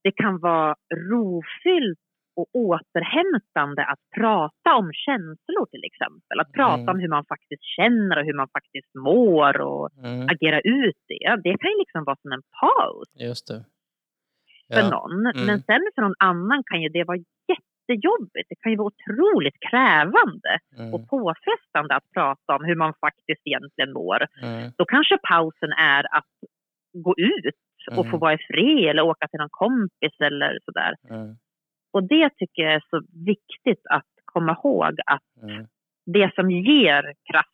det 0.03 0.11
kan 0.11 0.39
vara 0.39 0.75
rofyllt 1.11 1.99
och 2.35 2.47
återhämtande 2.53 3.85
att 3.85 3.99
prata 4.15 4.75
om 4.75 4.91
känslor 4.93 5.65
till 5.71 5.83
exempel. 5.83 6.39
Att 6.39 6.51
prata 6.51 6.81
Mm. 6.81 6.89
om 6.89 6.99
hur 6.99 7.07
man 7.07 7.25
faktiskt 7.25 7.63
känner 7.77 8.17
och 8.19 8.25
hur 8.25 8.33
man 8.33 8.47
faktiskt 8.57 8.95
mår 8.95 9.61
och 9.61 9.89
Mm. 10.03 10.27
agera 10.33 10.59
ut 10.61 10.99
det. 11.07 11.25
Det 11.43 11.57
kan 11.57 11.71
ju 11.71 11.77
liksom 11.79 12.03
vara 12.03 12.15
som 12.21 12.31
en 12.31 12.41
paus 12.61 13.07
Just 13.29 13.47
det. 13.47 13.59
för 14.73 14.79
Ja. 14.81 14.89
någon. 14.89 15.11
Mm. 15.25 15.45
Men 15.47 15.57
sen 15.67 15.81
för 15.95 16.01
någon 16.01 16.15
annan 16.19 16.63
kan 16.69 16.81
ju 16.81 16.89
det 16.89 17.03
vara 17.03 17.17
jättejobbigt. 17.93 18.49
Det 18.49 18.55
kan 18.61 18.71
ju 18.71 18.77
vara 18.77 18.91
otroligt 18.93 19.57
krävande 19.69 20.59
Mm. 20.79 20.93
och 20.93 21.09
påfrestande 21.09 21.95
att 21.95 22.03
prata 22.13 22.55
om 22.55 22.63
hur 22.65 22.75
man 22.75 22.93
faktiskt 23.01 23.41
egentligen 23.45 23.93
mår. 23.93 24.27
Mm. 24.43 24.71
Då 24.77 24.85
kanske 24.85 25.17
pausen 25.29 25.71
är 25.71 26.17
att 26.17 26.31
gå 26.93 27.13
ut 27.17 27.55
och 27.89 27.95
få 27.95 28.15
Mm. 28.15 28.19
vara 28.19 28.33
i 28.33 28.37
fred 28.37 28.89
eller 28.89 29.01
åka 29.03 29.27
till 29.27 29.39
någon 29.39 29.49
kompis 29.65 30.13
eller 30.23 30.59
sådär. 30.65 30.93
Mm. 31.09 31.35
Och 31.93 32.03
det 32.03 32.29
tycker 32.37 32.61
jag 32.61 32.73
är 32.73 32.83
så 32.89 33.01
viktigt 33.25 33.83
att 33.89 34.05
komma 34.25 34.51
ihåg 34.63 34.93
att 35.05 35.29
Mm. 35.43 35.67
det 36.05 36.31
som 36.35 36.51
ger 36.51 37.13
kraft 37.31 37.49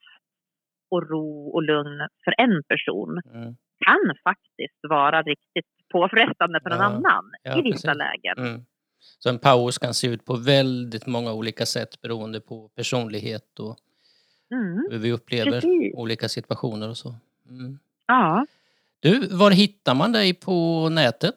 och 0.91 1.10
ro 1.10 1.48
och 1.54 1.63
lugn 1.63 2.08
för 2.24 2.34
en 2.38 2.63
person 2.67 3.21
Mm. 3.34 3.56
kan 3.86 4.15
faktiskt 4.24 4.80
vara 4.89 5.21
riktigt 5.21 5.65
påfrestande 5.93 6.60
för 6.63 6.69
någon 6.69 6.80
Ja. 6.80 6.86
annan 6.86 7.26
Ja, 7.43 7.60
i 7.60 7.62
vissa 7.62 7.88
precis. 7.88 7.98
lägen. 7.98 8.65
Så 9.19 9.29
en 9.29 9.39
paus 9.39 9.77
kan 9.77 9.93
se 9.93 10.07
ut 10.07 10.25
på 10.25 10.35
väldigt 10.35 11.05
många 11.07 11.33
olika 11.33 11.65
sätt 11.65 12.01
beroende 12.01 12.39
på 12.41 12.67
personlighet 12.75 13.59
och 13.59 13.77
Mm, 14.51 14.87
hur 14.91 14.97
vi 14.97 15.11
upplever 15.11 15.51
precis. 15.51 15.93
olika 15.95 16.29
situationer 16.29 16.89
och 16.89 16.97
så. 16.97 17.15
Mm. 17.49 17.79
Ja. 18.07 18.45
Du, 18.99 19.27
var 19.27 19.51
hittar 19.51 19.95
man 19.95 20.11
dig 20.11 20.33
på 20.33 20.89
nätet? 20.89 21.35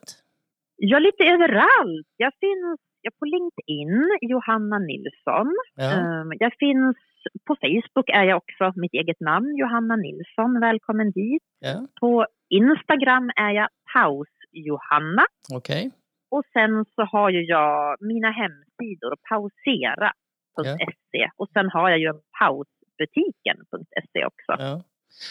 Är 0.78 1.00
lite 1.00 1.24
överallt. 1.24 2.06
Jag 2.16 2.32
finns 2.40 2.80
jag 3.00 3.18
på 3.18 3.24
LinkedIn, 3.24 4.08
Johanna 4.20 4.78
Nilsson. 4.78 5.54
Ja. 5.74 5.92
Ehm, 5.92 6.32
Jag 6.40 6.52
finns 6.58 6.96
på 7.44 7.56
Facebook 7.60 8.08
är 8.08 8.24
jag 8.24 8.36
också 8.36 8.72
mitt 8.80 8.94
eget 8.94 9.20
namn, 9.20 9.56
Johanna 9.56 9.96
Nilsson. 9.96 10.60
Välkommen 10.60 11.10
dit. 11.10 11.42
ja. 11.58 11.86
På 12.00 12.26
Instagram 12.48 13.30
är 13.36 13.50
jag 13.50 13.68
Paus-Johanna. 13.94 15.24
Okej. 15.52 15.90
Och 16.30 16.42
sen 16.52 16.84
så 16.94 17.02
har 17.04 17.30
ju 17.30 17.44
jag 17.44 17.96
mina 18.00 18.30
hemsidor, 18.30 19.14
pausera.se. 19.28 21.30
Och 21.36 21.48
sen 21.52 21.68
har 21.70 21.90
jag 21.90 21.98
ju 21.98 22.06
en 22.06 22.20
pausbutiken.se 22.38 24.24
också. 24.24 24.62
Ja. 24.62 24.82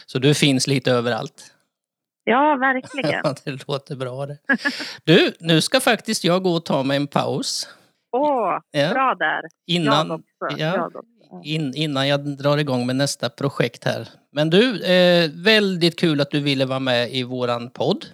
Så 0.05 0.19
du 0.19 0.33
finns 0.33 0.67
lite 0.67 0.91
överallt? 0.91 1.53
Ja, 2.23 2.55
verkligen. 2.55 3.23
Det 3.45 3.67
låter 3.67 3.95
bra 3.95 4.25
det. 4.25 4.37
Du, 5.03 5.33
nu 5.39 5.61
ska 5.61 5.79
faktiskt 5.79 6.23
jag 6.23 6.43
gå 6.43 6.49
och 6.51 6.65
ta 6.65 6.83
mig 6.83 6.97
en 6.97 7.07
paus. 7.07 7.69
Åh, 8.11 8.59
Ja. 8.71 8.93
bra 8.93 9.15
där. 9.19 9.41
Jag 9.65 9.75
Innan, 9.75 10.11
också. 10.11 10.25
ja. 10.49 10.57
Jag 10.57 10.95
också. 10.95 11.01
in, 11.43 11.73
innan 11.75 12.07
jag 12.07 12.37
drar 12.37 12.57
igång 12.57 12.85
med 12.85 12.95
nästa 12.95 13.29
projekt 13.29 13.83
här. 13.83 14.07
Men 14.31 14.49
du, 14.49 14.85
eh, 14.85 15.29
väldigt 15.45 15.99
kul 15.99 16.21
att 16.21 16.31
du 16.31 16.39
ville 16.39 16.65
vara 16.65 16.79
med 16.79 17.09
i 17.11 17.23
våran 17.23 17.69
podd. 17.69 18.05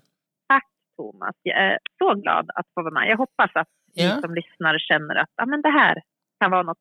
Thomas. 0.97 1.35
Jag 1.43 1.57
är 1.57 1.79
så 1.97 2.13
glad 2.13 2.49
att 2.55 2.65
få 2.75 2.81
vara 2.83 2.93
med. 2.93 3.07
Jag 3.09 3.17
hoppas 3.17 3.51
att 3.53 3.67
Ja. 3.93 4.15
ni 4.15 4.21
som 4.21 4.35
lyssnar 4.35 4.79
känner 4.79 5.15
att 5.15 5.29
ja, 5.35 5.45
men 5.45 5.61
det 5.61 5.69
här 5.69 6.01
kan 6.41 6.51
vara 6.51 6.63
något 6.63 6.77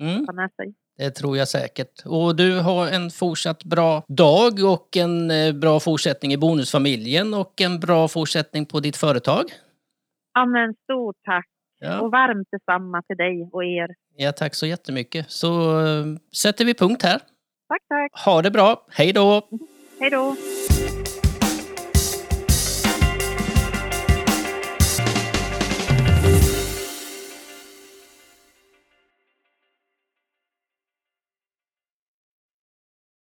Mm. 0.00 0.20
att 0.20 0.26
ta 0.26 0.32
med 0.32 0.50
sig. 0.56 0.74
Det 0.98 1.10
tror 1.10 1.36
jag 1.36 1.48
säkert. 1.48 2.02
Och 2.06 2.36
du 2.36 2.60
har 2.60 2.86
en 2.88 3.10
fortsatt 3.10 3.64
bra 3.64 4.02
dag 4.08 4.52
och 4.72 4.96
en 4.96 5.30
eh, 5.30 5.52
bra 5.52 5.80
fortsättning 5.80 6.32
i 6.32 6.36
bonusfamiljen 6.38 7.34
och 7.34 7.60
en 7.60 7.80
bra 7.80 8.08
fortsättning 8.08 8.66
på 8.66 8.80
ditt 8.80 8.96
företag. 8.96 9.44
Ja, 10.34 10.46
men 10.46 10.74
stort 10.74 11.16
tack 11.24 11.46
Ja, 11.80 12.00
och 12.00 12.10
varmt 12.10 12.48
detsamma 12.50 13.02
till 13.02 13.16
dig 13.16 13.48
och 13.52 13.64
er. 13.64 13.88
ja 14.16 14.32
tack 14.32 14.54
så 14.54 14.66
jättemycket. 14.66 15.30
Så 15.30 15.80
eh, 15.86 16.04
sätter 16.36 16.64
vi 16.64 16.74
punkt 16.74 17.02
här. 17.02 17.18
Tack, 17.68 17.82
tack. 17.88 18.24
Ha 18.24 18.42
det 18.42 18.50
bra. 18.50 18.86
Hej 18.90 19.12
då! 19.12 19.48
Hej 20.00 20.10
då. 20.10 20.36